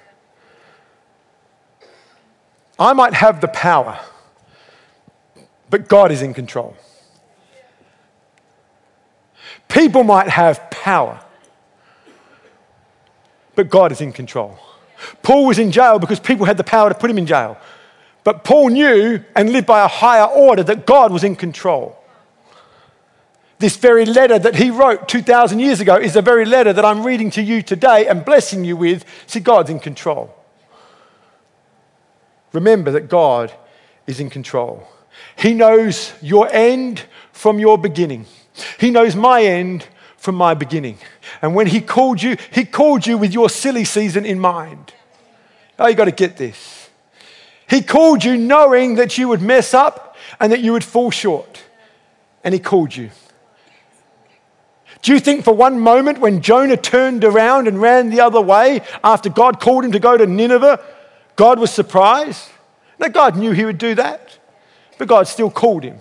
I 2.79 2.93
might 2.93 3.15
have 3.15 3.41
the 3.41 3.49
power 3.49 4.01
but 5.71 5.89
God 5.89 6.13
is 6.13 6.23
in 6.23 6.35
control. 6.35 6.77
People 9.69 10.05
might 10.05 10.29
have 10.29 10.71
power, 10.71 11.21
but 13.55 13.69
God 13.69 13.93
is 13.93 14.01
in 14.01 14.13
control. 14.13 14.59
Paul 15.23 15.47
was 15.47 15.59
in 15.59 15.73
jail 15.73 15.99
because 15.99 16.21
people 16.21 16.47
had 16.47 16.57
the 16.57 16.65
power 16.65 16.89
to 16.89 16.95
put 16.95 17.11
him 17.11 17.19
in 17.19 17.27
jail. 17.27 17.59
But 18.25 18.45
Paul 18.45 18.71
knew 18.71 19.23
and 19.35 19.53
lived 19.53 19.67
by 19.67 19.85
a 19.85 19.89
higher 19.89 20.25
order 20.25 20.63
that 20.65 20.87
God 20.87 21.13
was 21.13 21.23
in 21.23 21.37
control. 21.37 21.97
This 23.59 23.77
very 23.77 24.05
letter 24.05 24.39
that 24.39 24.57
he 24.57 24.71
wrote 24.71 25.09
2,000 25.09 25.61
years 25.61 25.81
ago 25.81 25.97
is 25.97 26.15
the 26.15 26.23
very 26.23 26.45
letter 26.45 26.73
that 26.73 26.85
I'm 26.85 27.05
reading 27.05 27.31
to 27.33 27.43
you 27.43 27.63
today 27.63 28.07
and 28.07 28.25
blessing 28.25 28.65
you 28.65 28.77
with. 28.77 29.05
See, 29.27 29.41
God's 29.41 29.71
in 29.71 29.81
control. 29.81 30.35
Remember 32.53 32.91
that 32.91 33.09
God 33.09 33.53
is 34.07 34.21
in 34.21 34.29
control. 34.29 34.87
He 35.37 35.55
knows 35.55 36.13
your 36.23 36.49
end 36.51 37.03
from 37.33 37.59
your 37.59 37.79
beginning. 37.79 38.27
He 38.79 38.91
knows 38.91 39.15
my 39.15 39.43
end 39.43 39.87
from 40.17 40.35
my 40.35 40.55
beginning. 40.55 40.99
And 41.43 41.55
when 41.55 41.67
He 41.67 41.81
called 41.81 42.23
you, 42.23 42.37
He 42.53 42.65
called 42.65 43.07
you 43.07 43.19
with 43.19 43.33
your 43.33 43.49
silly 43.49 43.85
season 43.85 44.25
in 44.25 44.41
mind. 44.41 44.95
Oh, 45.79 45.87
you 45.87 45.95
got 45.95 46.07
to 46.07 46.13
get 46.13 46.37
this. 46.37 46.89
He 47.69 47.83
called 47.83 48.25
you 48.25 48.37
knowing 48.37 48.95
that 48.95 49.19
you 49.19 49.29
would 49.29 49.43
mess 49.43 49.75
up 49.75 50.17
and 50.41 50.51
that 50.53 50.61
you 50.61 50.73
would 50.73 50.85
fall 50.85 51.11
short. 51.11 51.63
And 52.43 52.55
He 52.55 52.61
called 52.61 52.97
you. 52.97 53.11
Do 55.03 55.13
you 55.13 55.21
think 55.21 55.45
for 55.45 55.55
one 55.55 55.79
moment 55.79 56.19
when 56.19 56.41
Jonah 56.41 56.77
turned 56.77 57.23
around 57.23 57.69
and 57.69 57.81
ran 57.81 58.11
the 58.11 58.21
other 58.21 58.41
way 58.41 58.81
after 59.05 59.29
God 59.29 59.61
called 59.61 59.85
him 59.85 59.93
to 59.93 60.01
go 60.01 60.17
to 60.17 60.27
Nineveh, 60.27 60.81
God 61.37 61.61
was 61.61 61.71
surprised? 61.71 62.49
No, 62.99 63.09
God 63.09 63.37
knew 63.37 63.53
he 63.53 63.65
would 63.65 63.79
do 63.79 63.95
that. 63.95 64.37
But 64.99 65.09
God 65.09 65.29
still 65.29 65.51
called 65.51 65.85
him 65.85 66.01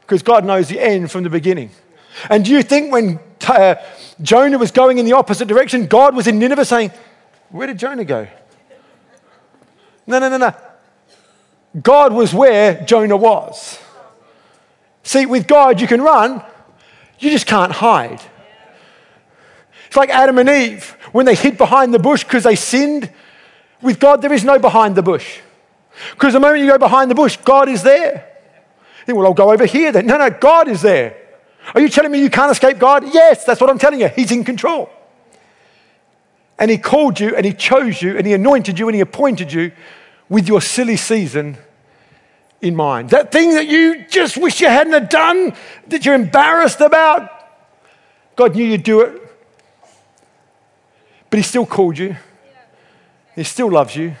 because 0.00 0.22
God 0.22 0.44
knows 0.44 0.68
the 0.68 0.80
end 0.80 1.10
from 1.10 1.22
the 1.22 1.30
beginning. 1.30 1.70
And 2.28 2.44
do 2.44 2.50
you 2.50 2.62
think 2.62 2.92
when 2.92 3.20
uh, 3.46 3.76
Jonah 4.20 4.58
was 4.58 4.70
going 4.70 4.98
in 4.98 5.06
the 5.06 5.12
opposite 5.12 5.46
direction, 5.46 5.86
God 5.86 6.16
was 6.16 6.26
in 6.26 6.38
Nineveh 6.38 6.64
saying, 6.64 6.90
Where 7.50 7.66
did 7.66 7.78
Jonah 7.78 8.04
go? 8.04 8.26
No, 10.06 10.18
no, 10.18 10.28
no, 10.28 10.36
no. 10.36 10.52
God 11.80 12.12
was 12.12 12.34
where 12.34 12.84
Jonah 12.84 13.16
was. 13.16 13.78
See, 15.02 15.26
with 15.26 15.46
God, 15.46 15.80
you 15.80 15.86
can 15.86 16.00
run, 16.02 16.42
you 17.18 17.30
just 17.30 17.46
can't 17.46 17.72
hide. 17.72 18.20
It's 19.86 19.96
like 19.96 20.10
Adam 20.10 20.38
and 20.38 20.48
Eve 20.48 20.96
when 21.12 21.26
they 21.26 21.34
hid 21.34 21.58
behind 21.58 21.94
the 21.94 21.98
bush 21.98 22.24
because 22.24 22.44
they 22.44 22.56
sinned. 22.56 23.10
With 23.82 23.98
God, 23.98 24.22
there 24.22 24.32
is 24.32 24.44
no 24.44 24.58
behind 24.58 24.94
the 24.94 25.02
bush. 25.02 25.40
Because 26.12 26.32
the 26.32 26.40
moment 26.40 26.60
you 26.60 26.70
go 26.70 26.78
behind 26.78 27.10
the 27.10 27.14
bush, 27.14 27.36
God 27.38 27.68
is 27.68 27.82
there. 27.82 28.26
You 29.00 29.06
think, 29.06 29.18
well, 29.18 29.26
I'll 29.26 29.34
go 29.34 29.50
over 29.50 29.66
here 29.66 29.92
then. 29.92 30.06
No, 30.06 30.18
no, 30.18 30.30
God 30.30 30.68
is 30.68 30.82
there. 30.82 31.16
Are 31.74 31.80
you 31.80 31.88
telling 31.88 32.10
me 32.10 32.20
you 32.20 32.30
can't 32.30 32.50
escape 32.50 32.78
God? 32.78 33.04
Yes, 33.12 33.44
that's 33.44 33.60
what 33.60 33.70
I'm 33.70 33.78
telling 33.78 34.00
you. 34.00 34.08
He's 34.08 34.32
in 34.32 34.44
control. 34.44 34.90
And 36.58 36.70
He 36.70 36.78
called 36.78 37.18
you 37.20 37.34
and 37.36 37.44
He 37.44 37.52
chose 37.52 38.02
you 38.02 38.16
and 38.16 38.26
He 38.26 38.32
anointed 38.32 38.78
you 38.78 38.88
and 38.88 38.94
He 38.94 39.00
appointed 39.00 39.52
you 39.52 39.72
with 40.28 40.46
your 40.48 40.60
silly 40.60 40.96
season 40.96 41.56
in 42.60 42.76
mind. 42.76 43.10
That 43.10 43.32
thing 43.32 43.54
that 43.54 43.66
you 43.66 44.04
just 44.08 44.36
wish 44.36 44.60
you 44.60 44.68
hadn't 44.68 45.10
done, 45.10 45.54
that 45.88 46.04
you're 46.04 46.14
embarrassed 46.14 46.80
about. 46.80 47.30
God 48.36 48.54
knew 48.54 48.64
you'd 48.64 48.82
do 48.82 49.00
it. 49.00 49.22
But 51.30 51.38
He 51.38 51.42
still 51.42 51.66
called 51.66 51.98
you. 51.98 52.16
He 53.34 53.44
still 53.44 53.70
loves 53.70 53.96
you. 53.96 54.16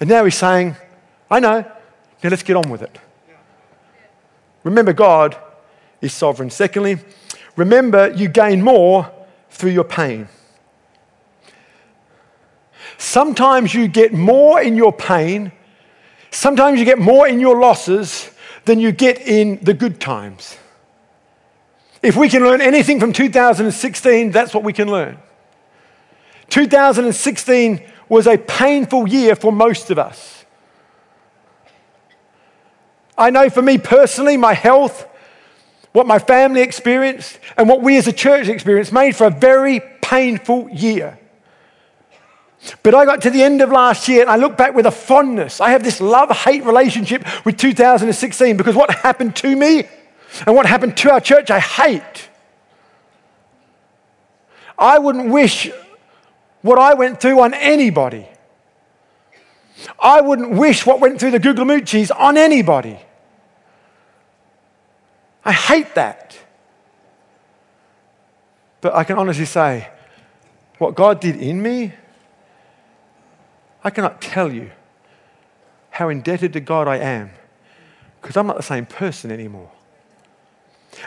And 0.00 0.08
now 0.08 0.24
He's 0.24 0.36
saying, 0.36 0.74
I 1.30 1.38
know. 1.38 1.60
Now 2.22 2.30
let's 2.30 2.42
get 2.42 2.56
on 2.56 2.68
with 2.70 2.82
it. 2.82 2.98
Remember, 4.64 4.92
God 4.92 5.36
is 6.00 6.12
sovereign. 6.12 6.50
Secondly, 6.50 6.98
remember 7.56 8.12
you 8.14 8.28
gain 8.28 8.62
more 8.62 9.10
through 9.50 9.70
your 9.70 9.84
pain. 9.84 10.28
Sometimes 12.98 13.72
you 13.72 13.88
get 13.88 14.12
more 14.12 14.60
in 14.60 14.76
your 14.76 14.92
pain, 14.92 15.52
sometimes 16.30 16.78
you 16.78 16.84
get 16.84 16.98
more 16.98 17.26
in 17.26 17.40
your 17.40 17.58
losses 17.58 18.30
than 18.66 18.78
you 18.78 18.92
get 18.92 19.20
in 19.26 19.58
the 19.62 19.72
good 19.72 20.00
times. 20.00 20.58
If 22.02 22.16
we 22.16 22.28
can 22.28 22.42
learn 22.42 22.60
anything 22.60 23.00
from 23.00 23.12
2016, 23.12 24.30
that's 24.30 24.54
what 24.54 24.64
we 24.64 24.72
can 24.72 24.90
learn. 24.90 25.18
2016 26.50 27.80
was 28.10 28.26
a 28.26 28.36
painful 28.36 29.08
year 29.08 29.34
for 29.34 29.52
most 29.52 29.90
of 29.90 29.98
us. 29.98 30.44
I 33.16 33.30
know 33.30 33.48
for 33.48 33.62
me 33.62 33.78
personally, 33.78 34.36
my 34.36 34.52
health, 34.52 35.06
what 35.92 36.06
my 36.06 36.18
family 36.18 36.60
experienced, 36.60 37.38
and 37.56 37.68
what 37.68 37.82
we 37.82 37.96
as 37.96 38.08
a 38.08 38.12
church 38.12 38.48
experienced 38.48 38.92
made 38.92 39.14
for 39.14 39.26
a 39.26 39.30
very 39.30 39.80
painful 40.02 40.68
year. 40.70 41.18
But 42.82 42.94
I 42.94 43.04
got 43.06 43.22
to 43.22 43.30
the 43.30 43.42
end 43.42 43.62
of 43.62 43.70
last 43.70 44.08
year 44.08 44.22
and 44.22 44.30
I 44.30 44.36
look 44.36 44.56
back 44.56 44.74
with 44.74 44.86
a 44.86 44.90
fondness. 44.90 45.60
I 45.60 45.70
have 45.70 45.82
this 45.82 46.00
love 46.00 46.30
hate 46.30 46.64
relationship 46.64 47.24
with 47.46 47.56
2016 47.56 48.56
because 48.56 48.74
what 48.74 48.90
happened 48.90 49.36
to 49.36 49.56
me 49.56 49.88
and 50.46 50.54
what 50.54 50.66
happened 50.66 50.96
to 50.98 51.12
our 51.12 51.20
church, 51.20 51.50
I 51.50 51.60
hate. 51.60 52.28
I 54.78 54.98
wouldn't 54.98 55.30
wish 55.30 55.70
what 56.62 56.78
I 56.78 56.94
went 56.94 57.20
through 57.20 57.40
on 57.40 57.54
anybody. 57.54 58.26
I 59.98 60.20
wouldn't 60.20 60.52
wish 60.52 60.84
what 60.84 61.00
went 61.00 61.18
through 61.18 61.30
the 61.30 61.40
Guglielmucci's 61.40 62.10
on 62.10 62.36
anybody. 62.36 62.98
I 65.44 65.52
hate 65.52 65.94
that. 65.94 66.36
But 68.80 68.94
I 68.94 69.04
can 69.04 69.18
honestly 69.18 69.44
say, 69.44 69.88
what 70.78 70.94
God 70.94 71.20
did 71.20 71.36
in 71.36 71.62
me, 71.62 71.92
I 73.82 73.90
cannot 73.90 74.20
tell 74.20 74.52
you 74.52 74.70
how 75.90 76.08
indebted 76.08 76.52
to 76.54 76.60
God 76.60 76.88
I 76.88 76.96
am 76.96 77.30
because 78.20 78.36
I'm 78.36 78.46
not 78.46 78.56
the 78.56 78.62
same 78.62 78.86
person 78.86 79.30
anymore. 79.30 79.70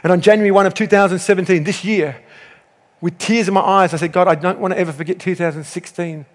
And 0.03 0.11
on 0.11 0.21
January 0.21 0.51
1 0.51 0.65
of 0.65 0.73
2017, 0.73 1.63
this 1.63 1.83
year, 1.83 2.23
with 3.03 3.17
tears 3.17 3.49
in 3.49 3.53
my 3.53 3.59
eyes, 3.59 3.93
I 3.93 3.97
said, 3.97 4.13
God, 4.13 4.29
I 4.29 4.35
don't 4.35 4.59
want 4.59 4.73
to 4.73 4.79
ever 4.79 4.93
forget 4.93 5.19
2016. 5.19 6.19
It 6.19 6.25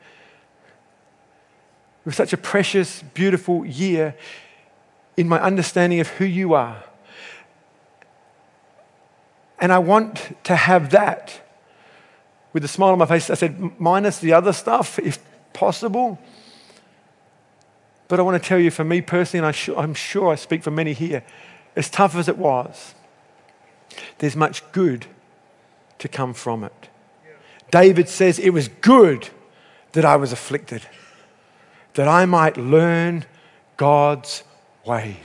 was 2.04 2.14
such 2.14 2.34
a 2.34 2.36
precious, 2.36 3.02
beautiful 3.14 3.64
year 3.64 4.14
in 5.16 5.30
my 5.30 5.40
understanding 5.40 5.98
of 5.98 6.08
who 6.08 6.26
you 6.26 6.52
are. 6.52 6.84
And 9.58 9.72
I 9.72 9.78
want 9.78 10.36
to 10.44 10.54
have 10.54 10.90
that 10.90 11.40
with 12.52 12.62
a 12.64 12.68
smile 12.68 12.90
on 12.90 12.98
my 12.98 13.06
face. 13.06 13.30
I 13.30 13.34
said, 13.34 13.80
minus 13.80 14.18
the 14.18 14.34
other 14.34 14.52
stuff, 14.52 14.98
if 14.98 15.18
possible. 15.54 16.18
But 18.08 18.20
I 18.20 18.24
want 18.24 18.42
to 18.42 18.46
tell 18.46 18.58
you, 18.58 18.70
for 18.70 18.84
me 18.84 19.00
personally, 19.00 19.48
and 19.48 19.56
I'm 19.78 19.94
sure 19.94 20.30
I 20.30 20.34
speak 20.34 20.62
for 20.62 20.70
many 20.70 20.92
here, 20.92 21.24
as 21.76 21.88
tough 21.88 22.14
as 22.14 22.28
it 22.28 22.36
was, 22.36 22.94
there's 24.18 24.36
much 24.36 24.70
good 24.72 25.06
to 25.98 26.08
come 26.08 26.34
from 26.34 26.64
it. 26.64 26.88
David 27.70 28.08
says, 28.08 28.38
It 28.38 28.50
was 28.50 28.68
good 28.68 29.28
that 29.92 30.04
I 30.04 30.16
was 30.16 30.32
afflicted, 30.32 30.82
that 31.94 32.08
I 32.08 32.26
might 32.26 32.56
learn 32.56 33.24
God's 33.76 34.42
ways. 34.84 35.16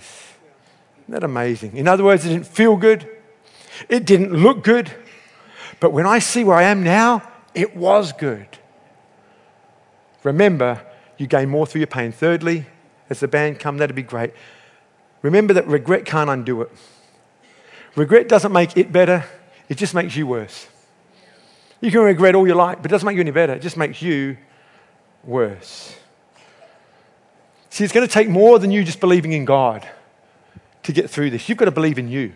Isn't 1.03 1.13
that 1.13 1.23
amazing? 1.23 1.75
In 1.77 1.87
other 1.87 2.03
words, 2.03 2.25
it 2.25 2.29
didn't 2.29 2.47
feel 2.47 2.77
good, 2.77 3.07
it 3.89 4.05
didn't 4.05 4.33
look 4.33 4.63
good, 4.63 4.91
but 5.79 5.91
when 5.91 6.05
I 6.05 6.19
see 6.19 6.43
where 6.43 6.57
I 6.57 6.63
am 6.63 6.83
now, 6.83 7.29
it 7.53 7.75
was 7.75 8.13
good. 8.13 8.47
Remember, 10.23 10.81
you 11.17 11.27
gain 11.27 11.49
more 11.49 11.67
through 11.67 11.79
your 11.79 11.87
pain. 11.87 12.11
Thirdly, 12.11 12.65
as 13.09 13.19
the 13.19 13.27
band 13.27 13.59
come, 13.59 13.77
that'd 13.77 13.95
be 13.95 14.01
great. 14.01 14.33
Remember 15.21 15.53
that 15.53 15.67
regret 15.67 16.05
can't 16.05 16.29
undo 16.29 16.61
it. 16.61 16.71
Regret 17.95 18.27
doesn't 18.27 18.51
make 18.51 18.75
it 18.75 18.91
better, 18.91 19.25
it 19.69 19.77
just 19.77 19.93
makes 19.93 20.15
you 20.15 20.27
worse. 20.27 20.67
You 21.81 21.91
can 21.91 22.01
regret 22.01 22.35
all 22.35 22.47
you 22.47 22.55
like, 22.55 22.81
but 22.81 22.89
it 22.89 22.93
doesn't 22.93 23.05
make 23.05 23.15
you 23.15 23.21
any 23.21 23.31
better. 23.31 23.53
It 23.53 23.61
just 23.61 23.77
makes 23.77 24.01
you 24.01 24.37
worse. 25.23 25.95
See, 27.69 27.83
it's 27.83 27.93
going 27.93 28.07
to 28.07 28.13
take 28.13 28.29
more 28.29 28.59
than 28.59 28.71
you 28.71 28.83
just 28.83 28.99
believing 28.99 29.33
in 29.33 29.45
God 29.45 29.87
to 30.83 30.93
get 30.93 31.09
through 31.09 31.31
this. 31.31 31.49
You've 31.49 31.57
got 31.57 31.65
to 31.65 31.71
believe 31.71 31.97
in 31.97 32.07
you. 32.07 32.33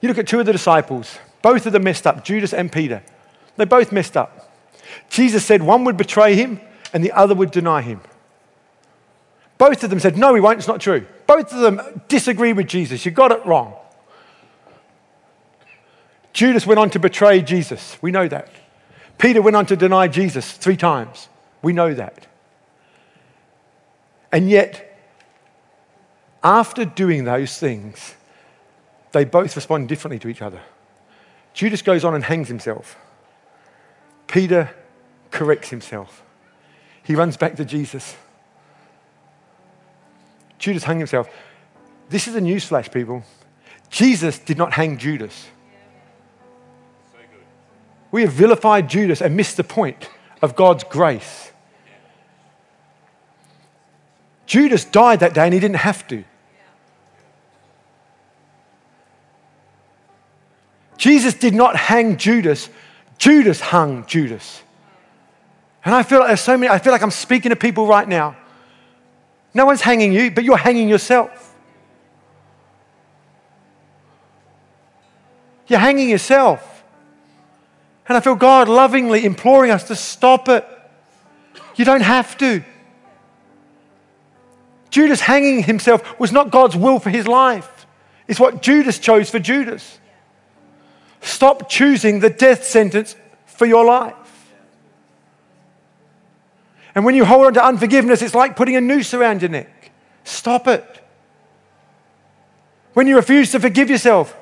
You 0.00 0.08
look 0.08 0.18
at 0.18 0.26
two 0.26 0.40
of 0.40 0.46
the 0.46 0.52
disciples, 0.52 1.18
both 1.42 1.66
of 1.66 1.72
them 1.72 1.84
messed 1.84 2.06
up, 2.06 2.24
Judas 2.24 2.52
and 2.52 2.70
Peter. 2.70 3.02
They 3.56 3.64
both 3.64 3.92
messed 3.92 4.16
up. 4.16 4.52
Jesus 5.10 5.44
said 5.44 5.62
one 5.62 5.84
would 5.84 5.96
betray 5.96 6.34
him 6.34 6.60
and 6.92 7.04
the 7.04 7.12
other 7.12 7.34
would 7.34 7.50
deny 7.50 7.82
him. 7.82 8.00
Both 9.58 9.84
of 9.84 9.90
them 9.90 10.00
said, 10.00 10.16
No, 10.16 10.34
he 10.34 10.40
won't, 10.40 10.58
it's 10.58 10.68
not 10.68 10.80
true. 10.80 11.06
Both 11.26 11.52
of 11.52 11.60
them 11.60 12.02
disagree 12.08 12.52
with 12.52 12.66
Jesus. 12.66 13.04
You 13.04 13.12
got 13.12 13.32
it 13.32 13.44
wrong. 13.46 13.74
Judas 16.32 16.66
went 16.66 16.78
on 16.80 16.90
to 16.90 16.98
betray 16.98 17.42
Jesus. 17.42 17.96
We 18.00 18.10
know 18.10 18.28
that. 18.28 18.48
Peter 19.18 19.42
went 19.42 19.56
on 19.56 19.66
to 19.66 19.76
deny 19.76 20.08
Jesus 20.08 20.52
three 20.52 20.76
times. 20.76 21.28
We 21.60 21.72
know 21.72 21.94
that. 21.94 22.26
And 24.32 24.48
yet, 24.48 24.98
after 26.42 26.84
doing 26.84 27.24
those 27.24 27.58
things, 27.58 28.14
they 29.12 29.24
both 29.24 29.54
respond 29.54 29.88
differently 29.88 30.18
to 30.20 30.28
each 30.28 30.42
other. 30.42 30.60
Judas 31.52 31.82
goes 31.82 32.04
on 32.04 32.14
and 32.14 32.24
hangs 32.24 32.48
himself. 32.48 32.96
Peter 34.26 34.70
corrects 35.30 35.68
himself. 35.68 36.22
He 37.02 37.14
runs 37.14 37.36
back 37.36 37.56
to 37.56 37.64
Jesus. 37.64 38.16
Judas 40.58 40.84
hung 40.84 40.98
himself. 40.98 41.28
This 42.08 42.26
is 42.26 42.34
a 42.34 42.40
newsflash, 42.40 42.92
people. 42.92 43.22
Jesus 43.90 44.38
did 44.38 44.56
not 44.56 44.72
hang 44.72 44.96
Judas. 44.96 45.48
We 48.12 48.22
have 48.22 48.32
vilified 48.32 48.88
Judas 48.88 49.20
and 49.20 49.36
missed 49.36 49.56
the 49.56 49.64
point 49.64 50.08
of 50.40 50.54
God's 50.54 50.84
grace. 50.84 51.50
Judas 54.46 54.84
died 54.84 55.20
that 55.20 55.32
day 55.34 55.44
and 55.44 55.54
he 55.54 55.58
didn't 55.58 55.76
have 55.76 56.06
to. 56.08 56.22
Jesus 60.98 61.34
did 61.34 61.54
not 61.54 61.74
hang 61.74 62.16
Judas, 62.16 62.68
Judas 63.18 63.60
hung 63.60 64.06
Judas. 64.06 64.62
And 65.84 65.94
I 65.94 66.02
feel 66.02 66.20
like 66.20 66.28
there's 66.28 66.40
so 66.40 66.56
many, 66.56 66.70
I 66.70 66.78
feel 66.78 66.92
like 66.92 67.02
I'm 67.02 67.10
speaking 67.10 67.50
to 67.50 67.56
people 67.56 67.86
right 67.86 68.06
now. 68.06 68.36
No 69.54 69.66
one's 69.66 69.80
hanging 69.80 70.12
you, 70.12 70.30
but 70.30 70.44
you're 70.44 70.56
hanging 70.56 70.88
yourself. 70.88 71.54
You're 75.66 75.80
hanging 75.80 76.08
yourself. 76.08 76.71
And 78.12 78.18
I 78.18 78.20
feel 78.20 78.34
God 78.34 78.68
lovingly 78.68 79.24
imploring 79.24 79.70
us 79.70 79.84
to 79.84 79.96
stop 79.96 80.46
it. 80.46 80.68
You 81.76 81.86
don't 81.86 82.02
have 82.02 82.36
to. 82.36 82.62
Judas 84.90 85.22
hanging 85.22 85.62
himself 85.62 86.20
was 86.20 86.30
not 86.30 86.50
God's 86.50 86.76
will 86.76 86.98
for 86.98 87.08
his 87.08 87.26
life, 87.26 87.86
it's 88.28 88.38
what 88.38 88.60
Judas 88.60 88.98
chose 88.98 89.30
for 89.30 89.38
Judas. 89.38 89.98
Stop 91.22 91.70
choosing 91.70 92.20
the 92.20 92.28
death 92.28 92.64
sentence 92.64 93.16
for 93.46 93.64
your 93.64 93.86
life. 93.86 94.14
And 96.94 97.06
when 97.06 97.14
you 97.14 97.24
hold 97.24 97.46
on 97.46 97.54
to 97.54 97.64
unforgiveness, 97.64 98.20
it's 98.20 98.34
like 98.34 98.56
putting 98.56 98.76
a 98.76 98.82
noose 98.82 99.14
around 99.14 99.40
your 99.40 99.48
neck. 99.48 99.90
Stop 100.24 100.68
it. 100.68 100.84
When 102.92 103.06
you 103.06 103.16
refuse 103.16 103.52
to 103.52 103.58
forgive 103.58 103.88
yourself, 103.88 104.36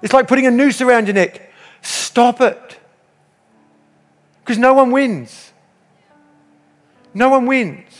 it's 0.00 0.14
like 0.14 0.28
putting 0.28 0.46
a 0.46 0.50
noose 0.50 0.80
around 0.80 1.08
your 1.08 1.14
neck. 1.14 1.52
Stop 1.82 2.40
it. 2.40 2.78
Because 4.44 4.58
no 4.58 4.74
one 4.74 4.90
wins. 4.90 5.52
No 7.14 7.28
one 7.28 7.46
wins. 7.46 7.92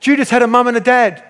Judas 0.00 0.30
had 0.30 0.42
a 0.42 0.46
mum 0.46 0.66
and 0.68 0.76
a 0.76 0.80
dad. 0.80 1.22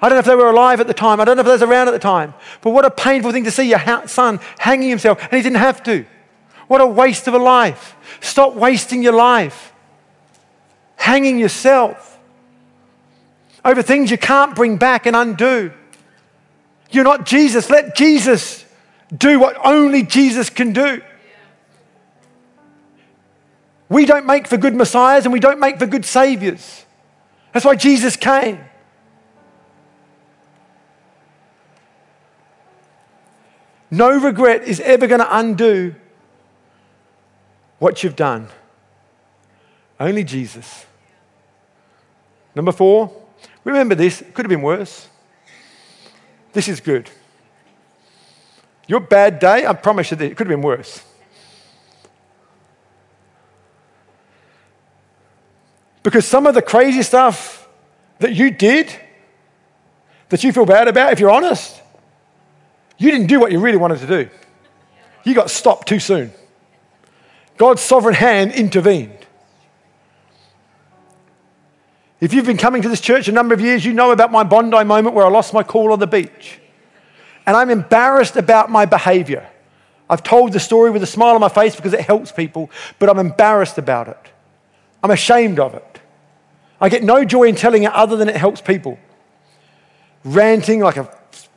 I 0.00 0.08
don't 0.08 0.16
know 0.16 0.20
if 0.20 0.26
they 0.26 0.36
were 0.36 0.50
alive 0.50 0.80
at 0.80 0.86
the 0.86 0.94
time. 0.94 1.20
I 1.20 1.24
don't 1.24 1.36
know 1.36 1.40
if 1.40 1.58
they 1.58 1.66
were 1.66 1.72
around 1.72 1.88
at 1.88 1.92
the 1.92 1.98
time. 1.98 2.34
But 2.60 2.70
what 2.70 2.84
a 2.84 2.90
painful 2.90 3.32
thing 3.32 3.44
to 3.44 3.50
see 3.50 3.68
your 3.68 4.06
son 4.06 4.40
hanging 4.58 4.88
himself 4.88 5.20
and 5.22 5.32
he 5.32 5.42
didn't 5.42 5.56
have 5.56 5.82
to. 5.84 6.04
What 6.68 6.80
a 6.80 6.86
waste 6.86 7.26
of 7.28 7.34
a 7.34 7.38
life. 7.38 7.96
Stop 8.20 8.54
wasting 8.54 9.02
your 9.02 9.14
life 9.14 9.72
hanging 10.96 11.38
yourself 11.38 12.18
over 13.64 13.82
things 13.82 14.10
you 14.10 14.18
can't 14.18 14.56
bring 14.56 14.76
back 14.76 15.06
and 15.06 15.14
undo. 15.14 15.72
You're 16.90 17.04
not 17.04 17.26
Jesus. 17.26 17.70
Let 17.70 17.96
Jesus 17.96 18.64
do 19.16 19.38
what 19.38 19.56
only 19.64 20.02
Jesus 20.02 20.50
can 20.50 20.72
do. 20.72 21.02
We 23.88 24.04
don't 24.04 24.26
make 24.26 24.46
for 24.46 24.56
good 24.56 24.74
messiahs 24.74 25.24
and 25.24 25.32
we 25.32 25.40
don't 25.40 25.60
make 25.60 25.78
for 25.78 25.86
good 25.86 26.04
saviors. 26.04 26.84
That's 27.52 27.64
why 27.64 27.76
Jesus 27.76 28.16
came. 28.16 28.60
No 33.90 34.10
regret 34.10 34.64
is 34.64 34.80
ever 34.80 35.06
going 35.06 35.20
to 35.20 35.36
undo 35.36 35.94
what 37.78 38.02
you've 38.02 38.16
done. 38.16 38.48
Only 40.00 40.24
Jesus. 40.24 40.84
Number 42.54 42.72
four, 42.72 43.12
remember 43.64 43.94
this, 43.94 44.20
it 44.22 44.34
could 44.34 44.44
have 44.44 44.50
been 44.50 44.62
worse. 44.62 45.08
This 46.52 46.68
is 46.68 46.80
good. 46.80 47.10
Your 48.88 49.00
bad 49.00 49.38
day, 49.38 49.66
I 49.66 49.72
promise 49.72 50.10
you, 50.10 50.16
it 50.18 50.36
could 50.36 50.46
have 50.46 50.56
been 50.56 50.62
worse. 50.62 51.02
Because 56.06 56.24
some 56.24 56.46
of 56.46 56.54
the 56.54 56.62
crazy 56.62 57.02
stuff 57.02 57.68
that 58.20 58.32
you 58.32 58.52
did, 58.52 58.94
that 60.28 60.44
you 60.44 60.52
feel 60.52 60.64
bad 60.64 60.86
about, 60.86 61.12
if 61.12 61.18
you're 61.18 61.32
honest, 61.32 61.82
you 62.96 63.10
didn't 63.10 63.26
do 63.26 63.40
what 63.40 63.50
you 63.50 63.58
really 63.58 63.76
wanted 63.76 63.98
to 63.98 64.06
do. 64.06 64.30
You 65.24 65.34
got 65.34 65.50
stopped 65.50 65.88
too 65.88 65.98
soon. 65.98 66.30
God's 67.56 67.82
sovereign 67.82 68.14
hand 68.14 68.52
intervened. 68.52 69.18
If 72.20 72.32
you've 72.32 72.46
been 72.46 72.56
coming 72.56 72.82
to 72.82 72.88
this 72.88 73.00
church 73.00 73.26
a 73.26 73.32
number 73.32 73.52
of 73.52 73.60
years, 73.60 73.84
you 73.84 73.92
know 73.92 74.12
about 74.12 74.30
my 74.30 74.44
Bondi 74.44 74.84
moment 74.84 75.16
where 75.16 75.26
I 75.26 75.28
lost 75.28 75.52
my 75.52 75.64
cool 75.64 75.92
on 75.92 75.98
the 75.98 76.06
beach. 76.06 76.60
And 77.46 77.56
I'm 77.56 77.68
embarrassed 77.68 78.36
about 78.36 78.70
my 78.70 78.84
behavior. 78.86 79.44
I've 80.08 80.22
told 80.22 80.52
the 80.52 80.60
story 80.60 80.92
with 80.92 81.02
a 81.02 81.06
smile 81.06 81.34
on 81.34 81.40
my 81.40 81.48
face 81.48 81.74
because 81.74 81.94
it 81.94 82.02
helps 82.02 82.30
people, 82.30 82.70
but 83.00 83.08
I'm 83.08 83.18
embarrassed 83.18 83.76
about 83.76 84.06
it. 84.06 84.30
I'm 85.02 85.10
ashamed 85.10 85.58
of 85.58 85.74
it. 85.74 85.95
I 86.80 86.88
get 86.88 87.02
no 87.02 87.24
joy 87.24 87.44
in 87.44 87.54
telling 87.54 87.84
it 87.84 87.92
other 87.92 88.16
than 88.16 88.28
it 88.28 88.36
helps 88.36 88.60
people. 88.60 88.98
Ranting 90.24 90.80
like 90.80 90.96
a 90.96 91.08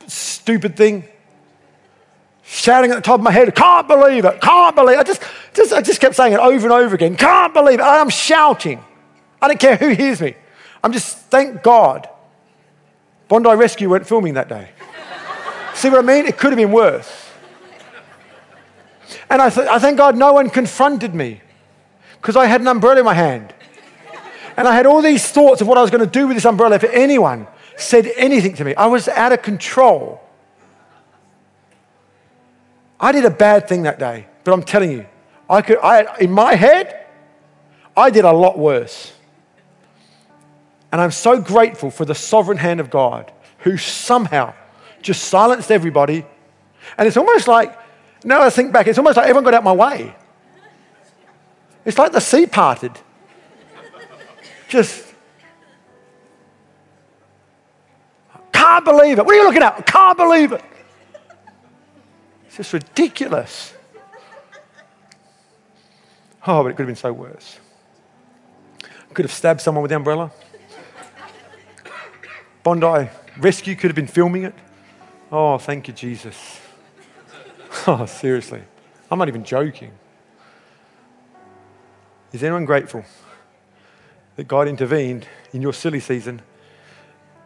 stupid 0.06 0.76
thing. 0.76 1.04
Shouting 2.42 2.90
at 2.90 2.96
the 2.96 3.02
top 3.02 3.20
of 3.20 3.24
my 3.24 3.30
head, 3.30 3.54
can't 3.54 3.86
believe 3.86 4.24
it, 4.24 4.40
can't 4.40 4.74
believe 4.74 4.96
it. 4.96 5.00
I 5.00 5.02
just, 5.04 5.22
just, 5.54 5.72
I 5.72 5.82
just 5.82 6.00
kept 6.00 6.16
saying 6.16 6.32
it 6.32 6.40
over 6.40 6.66
and 6.66 6.72
over 6.72 6.94
again, 6.94 7.16
can't 7.16 7.54
believe 7.54 7.78
it. 7.78 7.82
I'm 7.82 8.08
shouting. 8.08 8.82
I 9.40 9.48
don't 9.48 9.60
care 9.60 9.76
who 9.76 9.90
hears 9.90 10.20
me. 10.20 10.34
I'm 10.82 10.92
just, 10.92 11.16
thank 11.16 11.62
God. 11.62 12.08
Bondi 13.28 13.50
Rescue 13.50 13.88
weren't 13.88 14.06
filming 14.06 14.34
that 14.34 14.48
day. 14.48 14.70
See 15.74 15.88
what 15.88 15.98
I 15.98 16.02
mean? 16.02 16.26
It 16.26 16.36
could 16.36 16.50
have 16.50 16.56
been 16.56 16.72
worse. 16.72 17.28
And 19.30 19.40
I, 19.40 19.48
th- 19.48 19.68
I 19.68 19.78
thank 19.78 19.96
God 19.96 20.16
no 20.16 20.32
one 20.32 20.50
confronted 20.50 21.14
me 21.14 21.40
because 22.20 22.36
I 22.36 22.46
had 22.46 22.60
an 22.60 22.66
umbrella 22.66 22.98
in 22.98 23.04
my 23.04 23.14
hand. 23.14 23.54
And 24.60 24.68
I 24.68 24.74
had 24.74 24.84
all 24.84 25.00
these 25.00 25.26
thoughts 25.26 25.62
of 25.62 25.68
what 25.68 25.78
I 25.78 25.80
was 25.80 25.90
going 25.90 26.04
to 26.04 26.10
do 26.10 26.26
with 26.26 26.36
this 26.36 26.44
umbrella 26.44 26.74
if 26.74 26.84
anyone 26.84 27.46
said 27.78 28.12
anything 28.14 28.52
to 28.56 28.64
me. 28.66 28.74
I 28.74 28.88
was 28.88 29.08
out 29.08 29.32
of 29.32 29.40
control. 29.40 30.20
I 33.00 33.10
did 33.12 33.24
a 33.24 33.30
bad 33.30 33.66
thing 33.70 33.84
that 33.84 33.98
day, 33.98 34.26
but 34.44 34.52
I'm 34.52 34.62
telling 34.62 34.92
you, 34.92 35.06
I 35.48 35.62
could, 35.62 35.78
I, 35.78 36.14
in 36.18 36.30
my 36.30 36.56
head, 36.56 37.06
I 37.96 38.10
did 38.10 38.26
a 38.26 38.32
lot 38.32 38.58
worse. 38.58 39.14
And 40.92 41.00
I'm 41.00 41.10
so 41.10 41.40
grateful 41.40 41.90
for 41.90 42.04
the 42.04 42.14
sovereign 42.14 42.58
hand 42.58 42.80
of 42.80 42.90
God 42.90 43.32
who 43.60 43.78
somehow 43.78 44.52
just 45.00 45.24
silenced 45.24 45.70
everybody. 45.70 46.26
And 46.98 47.08
it's 47.08 47.16
almost 47.16 47.48
like, 47.48 47.78
now 48.24 48.42
I 48.42 48.50
think 48.50 48.74
back, 48.74 48.88
it's 48.88 48.98
almost 48.98 49.16
like 49.16 49.24
everyone 49.24 49.44
got 49.44 49.54
out 49.54 49.64
my 49.64 49.72
way. 49.72 50.14
It's 51.86 51.96
like 51.96 52.12
the 52.12 52.20
sea 52.20 52.44
parted. 52.44 53.00
Just 54.70 55.04
can't 58.52 58.84
believe 58.84 59.18
it. 59.18 59.26
What 59.26 59.34
are 59.34 59.38
you 59.38 59.44
looking 59.44 59.64
at? 59.64 59.84
Can't 59.84 60.16
believe 60.16 60.52
it. 60.52 60.62
It's 62.46 62.56
just 62.56 62.72
ridiculous. 62.72 63.74
Oh, 66.46 66.62
but 66.62 66.68
it 66.68 66.76
could 66.76 66.82
have 66.82 66.86
been 66.86 66.94
so 66.94 67.12
worse. 67.12 67.58
Could 69.12 69.24
have 69.24 69.32
stabbed 69.32 69.60
someone 69.60 69.82
with 69.82 69.88
the 69.88 69.96
umbrella. 69.96 70.30
Bondi 72.62 73.10
Rescue 73.38 73.74
could 73.74 73.90
have 73.90 73.96
been 73.96 74.06
filming 74.06 74.44
it. 74.44 74.54
Oh, 75.32 75.58
thank 75.58 75.88
you, 75.88 75.94
Jesus. 75.94 76.60
Oh, 77.88 78.06
seriously. 78.06 78.62
I'm 79.10 79.18
not 79.18 79.26
even 79.26 79.42
joking. 79.42 79.90
Is 82.32 82.44
anyone 82.44 82.66
grateful 82.66 83.04
that 84.40 84.48
God 84.48 84.68
intervened 84.68 85.28
in 85.52 85.60
your 85.60 85.74
silly 85.74 86.00
season, 86.00 86.40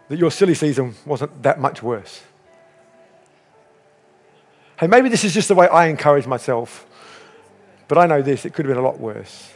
that 0.07 0.17
your 0.17 0.31
silly 0.31 0.55
season 0.55 0.95
wasn't 1.05 1.43
that 1.43 1.59
much 1.59 1.83
worse? 1.83 2.23
Hey, 4.79 4.87
maybe 4.87 5.09
this 5.09 5.25
is 5.25 5.35
just 5.35 5.49
the 5.49 5.57
way 5.57 5.67
I 5.67 5.89
encourage 5.89 6.29
myself, 6.29 6.87
but 7.89 7.99
I 7.99 8.07
know 8.07 8.23
this, 8.23 8.45
it 8.45 8.55
could 8.55 8.65
have 8.65 8.71
been 8.73 8.79
a 8.79 8.87
lot 8.87 9.01
worse. 9.01 9.53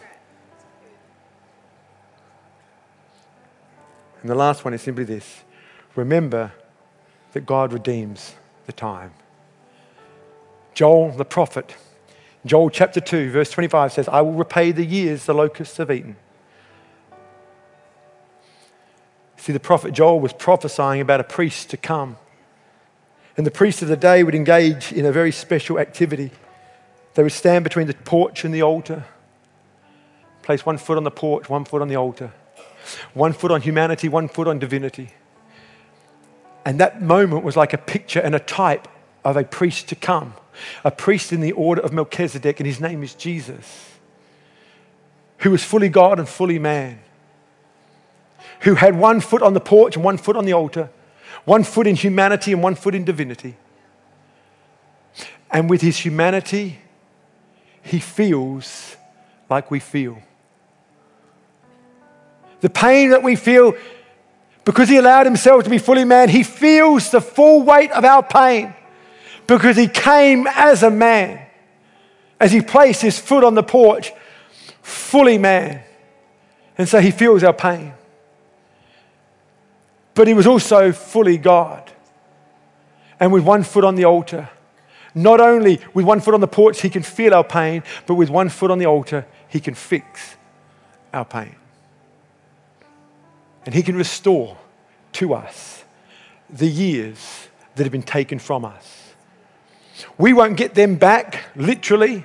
And 4.21 4.29
the 4.29 4.35
last 4.35 4.65
one 4.65 4.75
is 4.75 4.83
simply 4.83 5.05
this 5.05 5.45
remember 5.95 6.51
that 7.35 7.47
God 7.47 7.73
redeems 7.73 8.35
the 8.67 8.73
time. 8.73 9.13
Joel 10.75 11.13
the 11.13 11.25
prophet 11.25 11.77
Joel 12.45 12.71
chapter 12.71 13.01
2, 13.01 13.31
verse 13.31 13.53
25 13.53 13.93
says, 13.93 14.09
I 14.09 14.23
will 14.23 14.33
repay 14.33 14.73
the 14.73 14.85
years 14.85 15.27
the 15.27 15.35
locusts 15.35 15.77
have 15.77 15.93
eaten. 15.93 16.17
See, 19.39 19.53
the 19.53 19.61
prophet 19.61 19.93
Joel 19.93 20.21
was 20.21 20.33
prophesying 20.33 21.01
about 21.01 21.21
a 21.21 21.25
priest 21.25 21.71
to 21.71 21.77
come. 21.77 22.17
And 23.37 23.47
the 23.47 23.51
priest 23.51 23.83
of 23.83 23.89
the 23.89 23.97
day 23.97 24.23
would 24.23 24.35
engage 24.35 24.93
in 24.93 25.07
a 25.07 25.13
very 25.13 25.33
special 25.33 25.79
activity. 25.79 26.31
They 27.15 27.23
would 27.23 27.33
stand 27.33 27.65
between 27.65 27.87
the 27.87 27.95
porch 27.95 28.45
and 28.45 28.53
the 28.53 28.63
altar, 28.63 29.05
place 30.43 30.67
one 30.67 30.79
foot 30.79 30.97
on 30.97 31.05
the 31.05 31.11
porch, 31.11 31.49
one 31.49 31.65
foot 31.65 31.81
on 31.81 31.89
the 31.89 31.97
altar, 31.97 32.33
one 33.15 33.33
foot 33.33 33.51
on 33.51 33.63
humanity, 33.63 34.09
one 34.09 34.29
foot 34.29 34.47
on 34.47 34.59
divinity. 34.59 35.11
And 36.65 36.79
that 36.81 37.01
moment 37.01 37.45
was 37.45 37.57
like 37.57 37.73
a 37.73 37.79
picture 37.79 38.21
and 38.21 38.35
a 38.35 38.41
type 38.41 38.87
of 39.25 39.37
a 39.37 39.45
priest 39.45 39.89
to 39.89 39.95
come 39.95 40.35
a 40.85 40.91
priest 40.91 41.33
in 41.33 41.41
the 41.41 41.53
order 41.53 41.81
of 41.81 41.93
Melchizedek, 41.93 42.61
and 42.61 42.67
his 42.67 42.81
name 42.81 43.03
is 43.03 43.15
Jesus, 43.15 43.97
who 45.39 45.51
was 45.51 45.63
fully 45.63 45.89
God 45.89 46.19
and 46.19 46.29
fully 46.29 46.59
man, 46.59 47.01
who 48.61 48.75
had 48.75 48.99
one 48.99 49.21
foot 49.21 49.43
on 49.43 49.55
the 49.55 49.61
porch 49.61 49.97
and 49.97 50.05
one 50.05 50.19
foot 50.19 50.37
on 50.37 50.45
the 50.45 50.53
altar, 50.53 50.91
one 51.45 51.65
foot 51.65 51.87
in 51.87 51.97
humanity 51.97 52.53
and 52.53 52.63
one 52.63 52.75
foot 52.75 52.95
in 52.95 53.05
divinity. 53.05 53.57
And 55.51 55.71
with 55.71 55.81
his 55.81 55.99
humanity, 55.99 56.79
he 57.83 57.99
feels 58.01 58.97
like 59.49 59.71
we 59.71 59.81
feel. 59.81 60.21
The 62.61 62.71
pain 62.71 63.11
that 63.11 63.23
we 63.23 63.37
feel 63.37 63.75
because 64.69 64.91
he 64.91 64.99
allowed 64.99 65.25
himself 65.25 65.65
to 65.65 65.71
be 65.71 65.79
fully 65.79 66.05
man, 66.05 66.29
he 66.29 66.43
feels 66.43 67.11
the 67.11 67.23
full 67.23 67.63
weight 67.63 67.91
of 67.93 68.05
our 68.05 68.23
pain 68.23 68.75
because 69.47 69.79
he 69.79 69.89
came 69.89 70.47
as 70.47 70.83
a 70.83 70.91
man. 70.91 71.41
As 72.39 72.53
he 72.53 72.61
placed 72.61 73.01
his 73.01 73.19
foot 73.19 73.45
on 73.45 73.55
the 73.55 73.63
porch, 73.63 74.13
fully 74.83 75.39
man. 75.39 75.83
And 76.77 76.87
so 76.87 77.01
he 77.01 77.11
feels 77.11 77.43
our 77.43 77.55
pain. 77.55 77.95
But 80.19 80.27
he 80.27 80.35
was 80.35 80.49
also 80.49 80.91
fully 80.91 81.39
God. 81.39 81.93
And 83.21 83.33
with 83.33 83.45
one 83.45 83.63
foot 83.63 83.85
on 83.85 83.95
the 83.95 84.05
altar, 84.05 84.51
not 85.15 85.41
only 85.41 85.79
with 85.95 86.05
one 86.05 86.19
foot 86.19 86.35
on 86.35 86.41
the 86.41 86.49
porch, 86.49 86.81
he 86.81 86.91
can 86.91 87.05
feel 87.05 87.33
our 87.33 87.45
pain, 87.45 87.85
but 88.05 88.17
with 88.17 88.29
one 88.29 88.49
foot 88.49 88.73
on 88.73 88.81
the 88.81 88.87
altar, 88.87 89.29
he 89.49 89.61
can 89.61 89.75
fix 89.75 90.35
our 91.15 91.25
pain. 91.25 91.55
And 93.65 93.73
he 93.73 93.81
can 93.81 93.95
restore 93.95 94.59
to 95.13 95.35
us 95.35 95.85
the 96.51 96.67
years 96.67 97.47
that 97.77 97.85
have 97.85 97.93
been 97.93 98.03
taken 98.03 98.41
from 98.41 98.65
us. 98.65 99.15
We 100.19 100.33
won't 100.33 100.57
get 100.57 100.75
them 100.75 100.97
back, 100.97 101.45
literally. 101.55 102.25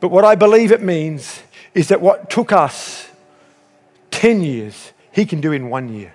But 0.00 0.08
what 0.08 0.24
I 0.24 0.36
believe 0.36 0.72
it 0.72 0.80
means 0.80 1.42
is 1.74 1.88
that 1.88 2.00
what 2.00 2.30
took 2.30 2.50
us 2.50 3.10
10 4.10 4.40
years, 4.40 4.92
He 5.18 5.26
can 5.26 5.40
do 5.40 5.50
in 5.50 5.68
one 5.68 5.92
year. 5.92 6.14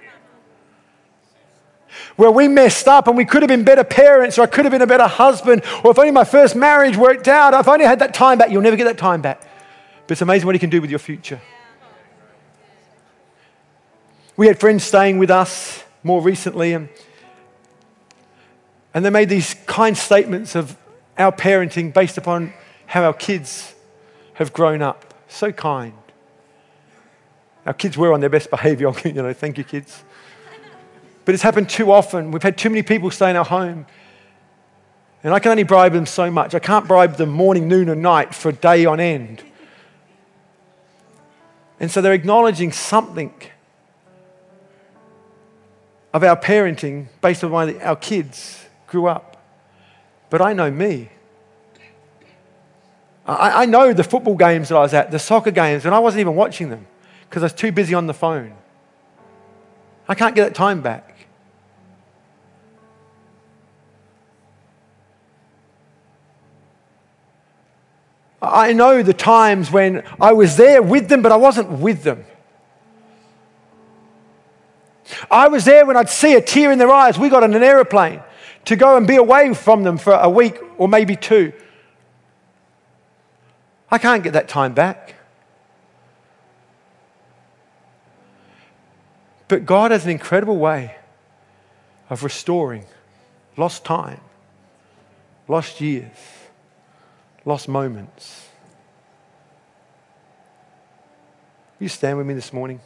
Where 2.16 2.32
we 2.32 2.48
messed 2.48 2.88
up 2.88 3.08
and 3.10 3.18
we 3.18 3.26
could 3.26 3.42
have 3.42 3.50
been 3.50 3.66
better 3.66 3.84
parents, 3.84 4.40
or 4.40 4.44
I 4.44 4.46
could 4.46 4.64
have 4.64 4.72
been 4.72 4.82
a 4.82 4.88
better 4.88 5.08
husband, 5.08 5.62
or 5.84 5.92
if 5.92 6.00
only 6.00 6.12
my 6.12 6.24
first 6.24 6.56
marriage 6.56 6.96
worked 6.96 7.28
out, 7.28 7.54
if 7.54 7.68
I 7.68 7.74
only 7.74 7.86
had 7.86 8.00
that 8.00 8.14
time 8.14 8.38
back, 8.38 8.50
you'll 8.50 8.62
never 8.62 8.78
get 8.78 8.86
that 8.86 8.98
time 8.98 9.22
back. 9.22 9.42
But 10.08 10.14
it's 10.14 10.22
amazing 10.22 10.46
what 10.46 10.56
He 10.56 10.60
can 10.60 10.70
do 10.70 10.80
with 10.80 10.90
your 10.90 11.00
future. 11.00 11.42
we 14.38 14.48
had 14.48 14.58
friends 14.58 14.86
staying 14.86 15.18
with 15.18 15.30
us 15.30 15.84
more 16.02 16.22
recently, 16.22 16.72
and, 16.72 16.88
and 18.94 19.04
they 19.04 19.10
made 19.10 19.28
these 19.28 19.54
kind 19.66 19.98
statements 19.98 20.56
of 20.56 20.78
our 21.18 21.34
parenting 21.34 21.94
based 21.94 22.18
upon 22.18 22.54
how 22.86 23.04
our 23.04 23.14
kids 23.14 23.76
have 24.36 24.54
grown 24.54 24.82
up. 24.82 25.14
So 25.28 25.52
kind. 25.52 25.94
Our 27.66 27.74
kids 27.74 27.98
were 27.98 28.14
on 28.14 28.20
their 28.20 28.30
best 28.30 28.50
behavior, 28.50 28.92
you 29.06 29.14
know, 29.14 29.34
thank 29.34 29.58
you, 29.58 29.64
kids. 29.64 30.04
But 31.26 31.34
it's 31.34 31.44
happened 31.44 31.70
too 31.70 31.92
often. 31.92 32.32
We've 32.32 32.44
had 32.44 32.58
too 32.58 32.70
many 32.70 32.84
people 32.84 33.10
stay 33.10 33.30
in 33.30 33.36
our 33.36 33.46
home. 33.46 33.86
And 35.24 35.34
I 35.34 35.40
can 35.40 35.52
only 35.52 35.64
bribe 35.64 35.94
them 35.94 36.06
so 36.06 36.30
much. 36.30 36.54
I 36.54 36.60
can't 36.60 36.86
bribe 36.86 37.16
them 37.16 37.30
morning, 37.30 37.70
noon, 37.70 37.88
and 37.88 38.02
night 38.02 38.36
for 38.36 38.50
a 38.50 38.54
day 38.54 38.86
on 38.86 39.00
end. 39.00 39.42
And 41.80 41.90
so 41.90 42.02
they're 42.02 42.14
acknowledging 42.14 42.74
something 42.74 43.34
of 46.14 46.24
our 46.24 46.36
parenting 46.36 47.08
based 47.22 47.44
on 47.44 47.52
why 47.52 47.74
our 47.80 47.96
kids 47.96 48.66
grew 48.88 49.08
up. 49.08 49.38
But 50.30 50.42
I 50.42 50.52
know 50.52 50.70
me. 50.70 51.10
I, 53.26 53.64
I 53.64 53.66
know 53.66 53.94
the 53.94 54.04
football 54.04 54.36
games 54.36 54.70
that 54.70 54.76
I 54.76 54.82
was 54.82 54.94
at, 54.94 55.10
the 55.10 55.20
soccer 55.20 55.52
games, 55.52 55.86
and 55.86 55.96
I 55.96 56.00
wasn't 56.00 56.20
even 56.20 56.36
watching 56.36 56.68
them 56.70 56.86
because 57.34 57.42
I 57.42 57.46
was 57.46 57.54
too 57.54 57.72
busy 57.72 57.96
on 57.96 58.06
the 58.06 58.14
phone. 58.14 58.54
I 60.08 60.14
can't 60.14 60.36
get 60.36 60.44
that 60.44 60.54
time 60.54 60.84
back. 60.84 61.16
I 68.40 68.74
know 68.74 69.02
the 69.02 69.16
times 69.16 69.72
when 69.72 70.04
I 70.22 70.34
was 70.34 70.58
there 70.58 70.84
with 70.84 71.10
them, 71.10 71.24
but 71.24 71.32
I 71.32 71.38
wasn't 71.38 71.72
with 71.72 72.04
them. 72.04 72.24
I 75.32 75.48
was 75.48 75.66
there 75.66 75.88
when 75.88 75.98
I'd 75.98 76.10
see 76.10 76.36
a 76.36 76.42
tear 76.42 76.72
in 76.72 76.78
their 76.78 76.92
eyes. 76.92 77.18
We 77.18 77.30
got 77.30 77.42
on 77.42 77.56
an 77.56 77.64
aeroplane 77.64 78.22
to 78.66 78.76
go 78.76 78.96
and 78.96 79.08
be 79.08 79.16
away 79.16 79.56
from 79.56 79.82
them 79.82 79.98
for 79.98 80.14
a 80.14 80.30
week 80.30 80.60
or 80.78 80.88
maybe 80.88 81.16
two. 81.16 81.52
I 83.90 83.98
can't 83.98 84.24
get 84.24 84.34
that 84.34 84.48
time 84.48 84.76
back. 84.76 85.16
But 89.54 89.68
God 89.68 89.92
has 89.92 90.04
an 90.04 90.10
incredible 90.10 90.58
way 90.58 90.96
of 92.10 92.24
restoring 92.24 92.86
lost 93.56 93.86
time, 93.86 94.20
lost 95.48 95.80
years 95.80 96.18
lost 97.46 97.68
moments. 97.68 98.50
Will 101.80 101.86
you 101.86 101.90
stand 101.90 102.18
with 102.18 102.26
me 102.26 102.34
this 102.34 102.52
morning? 102.52 102.80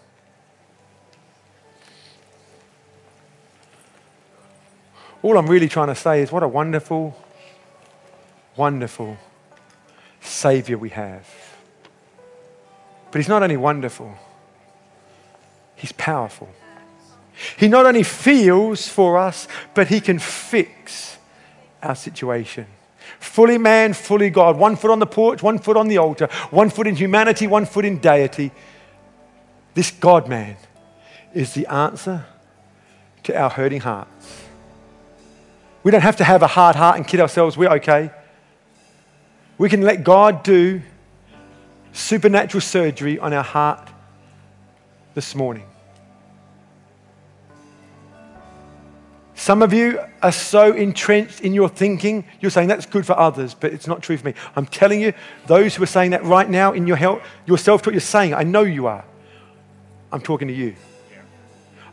All 5.24 5.38
I'm 5.38 5.48
really 5.48 5.70
trying 5.70 5.88
to 5.88 5.96
say 5.96 6.22
is 6.22 6.34
what 6.34 6.44
a 6.44 6.50
wonderful, 6.50 7.16
wonderful 8.58 9.18
Savior 10.20 10.78
we 10.78 10.90
have. 10.90 11.30
But 13.10 13.20
He's 13.20 13.30
not 13.30 13.42
only 13.42 13.56
wonderful, 13.56 14.18
He's 15.78 15.92
powerful. 15.94 16.50
He 17.56 17.68
not 17.68 17.86
only 17.86 18.04
feels 18.04 18.88
for 18.88 19.18
us, 19.18 19.48
but 19.74 19.88
He 19.88 20.02
can 20.02 20.20
fix 20.20 21.18
our 21.82 21.96
situation. 21.96 22.66
Fully 23.20 23.58
man, 23.58 23.94
fully 23.94 24.30
God. 24.30 24.58
One 24.58 24.76
foot 24.76 24.92
on 24.92 25.00
the 25.00 25.06
porch, 25.06 25.42
one 25.42 25.60
foot 25.60 25.78
on 25.78 25.88
the 25.88 26.00
altar, 26.00 26.28
one 26.50 26.70
foot 26.70 26.88
in 26.88 26.96
humanity, 26.96 27.48
one 27.48 27.66
foot 27.66 27.86
in 27.86 28.00
deity. 28.00 28.52
This 29.76 29.92
God 29.92 30.28
man 30.28 30.58
is 31.34 31.54
the 31.54 31.68
answer 31.68 32.26
to 33.24 33.40
our 33.40 33.50
hurting 33.50 33.82
hearts. 33.82 34.44
We 35.84 35.92
don't 35.92 36.02
have 36.02 36.18
to 36.18 36.24
have 36.24 36.42
a 36.42 36.48
hard 36.48 36.76
heart 36.76 36.98
and 36.98 37.08
kid 37.08 37.20
ourselves, 37.20 37.56
we're 37.56 37.72
okay. 37.74 38.10
We 39.58 39.70
can 39.70 39.84
let 39.84 40.04
God 40.04 40.44
do 40.44 40.82
supernatural 41.94 42.62
surgery 42.62 43.20
on 43.20 43.34
our 43.34 43.44
heart 43.44 43.90
this 45.18 45.34
morning. 45.34 45.66
Some 49.34 49.64
of 49.64 49.74
you 49.74 50.00
are 50.22 50.32
so 50.32 50.74
entrenched 50.74 51.42
in 51.42 51.56
your 51.56 51.70
thinking, 51.70 52.24
you're 52.40 52.52
saying 52.52 52.68
that's 52.68 52.86
good 52.86 53.04
for 53.04 53.18
others, 53.18 53.56
but 53.56 53.74
it's 53.74 53.88
not 53.88 54.04
true 54.04 54.16
for 54.16 54.28
me. 54.28 54.36
I'm 54.56 54.68
telling 54.68 55.02
you, 55.02 55.14
those 55.48 55.74
who 55.74 55.82
are 55.82 55.88
saying 55.88 56.12
that 56.12 56.24
right 56.24 56.48
now 56.48 56.74
in 56.74 56.86
your 56.86 56.98
health, 56.98 57.24
yourself, 57.48 57.84
what 57.84 57.94
you're 57.94 58.00
saying, 58.00 58.36
I 58.36 58.44
know 58.44 58.62
you 58.62 58.86
are. 58.86 59.04
I'm 60.12 60.22
talking 60.22 60.50
to 60.50 60.54
you. 60.54 60.76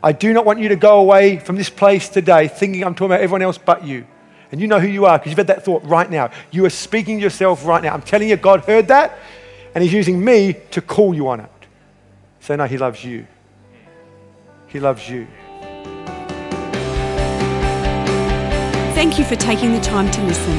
I 0.03 0.11
do 0.11 0.31
not 0.31 0.45
want 0.45 0.59
you 0.59 0.69
to 0.69 0.75
go 0.75 0.99
away 0.99 1.39
from 1.39 1.55
this 1.55 1.71
place 1.71 2.07
today 2.07 2.47
thinking 2.47 2.83
I'm 2.83 2.93
talking 2.93 3.07
about 3.07 3.21
everyone 3.21 3.41
else 3.41 3.57
but 3.57 3.83
you. 3.83 4.05
And 4.51 4.61
you 4.61 4.67
know 4.67 4.79
who 4.79 4.87
you 4.87 5.07
are 5.07 5.17
because 5.17 5.31
you've 5.31 5.39
had 5.39 5.47
that 5.47 5.65
thought 5.65 5.83
right 5.83 6.11
now. 6.11 6.29
You 6.51 6.63
are 6.65 6.69
speaking 6.69 7.17
to 7.17 7.23
yourself 7.23 7.65
right 7.65 7.81
now. 7.81 7.91
I'm 7.91 8.03
telling 8.03 8.29
you, 8.29 8.37
God 8.37 8.65
heard 8.65 8.89
that 8.89 9.17
and 9.73 9.83
He's 9.83 9.93
using 9.93 10.23
me 10.23 10.57
to 10.69 10.79
call 10.79 11.15
you 11.15 11.27
on 11.27 11.39
it. 11.39 11.49
So, 12.45 12.55
no, 12.55 12.65
He 12.65 12.77
loves 12.77 13.03
you. 13.03 13.25
He 14.67 14.79
loves 14.79 15.09
you. 15.09 15.25
Thank 18.93 19.17
you 19.17 19.25
for 19.25 19.35
taking 19.35 19.71
the 19.71 19.81
time 19.81 20.11
to 20.11 20.21
listen. 20.21 20.53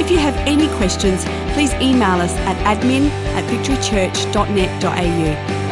If 0.00 0.08
you 0.08 0.18
have 0.18 0.36
any 0.46 0.68
questions, 0.76 1.24
please 1.52 1.74
email 1.74 2.20
us 2.20 2.32
at 2.46 2.56
admin 2.64 3.10
at 3.34 3.42
victorychurch.net.au 3.50 5.71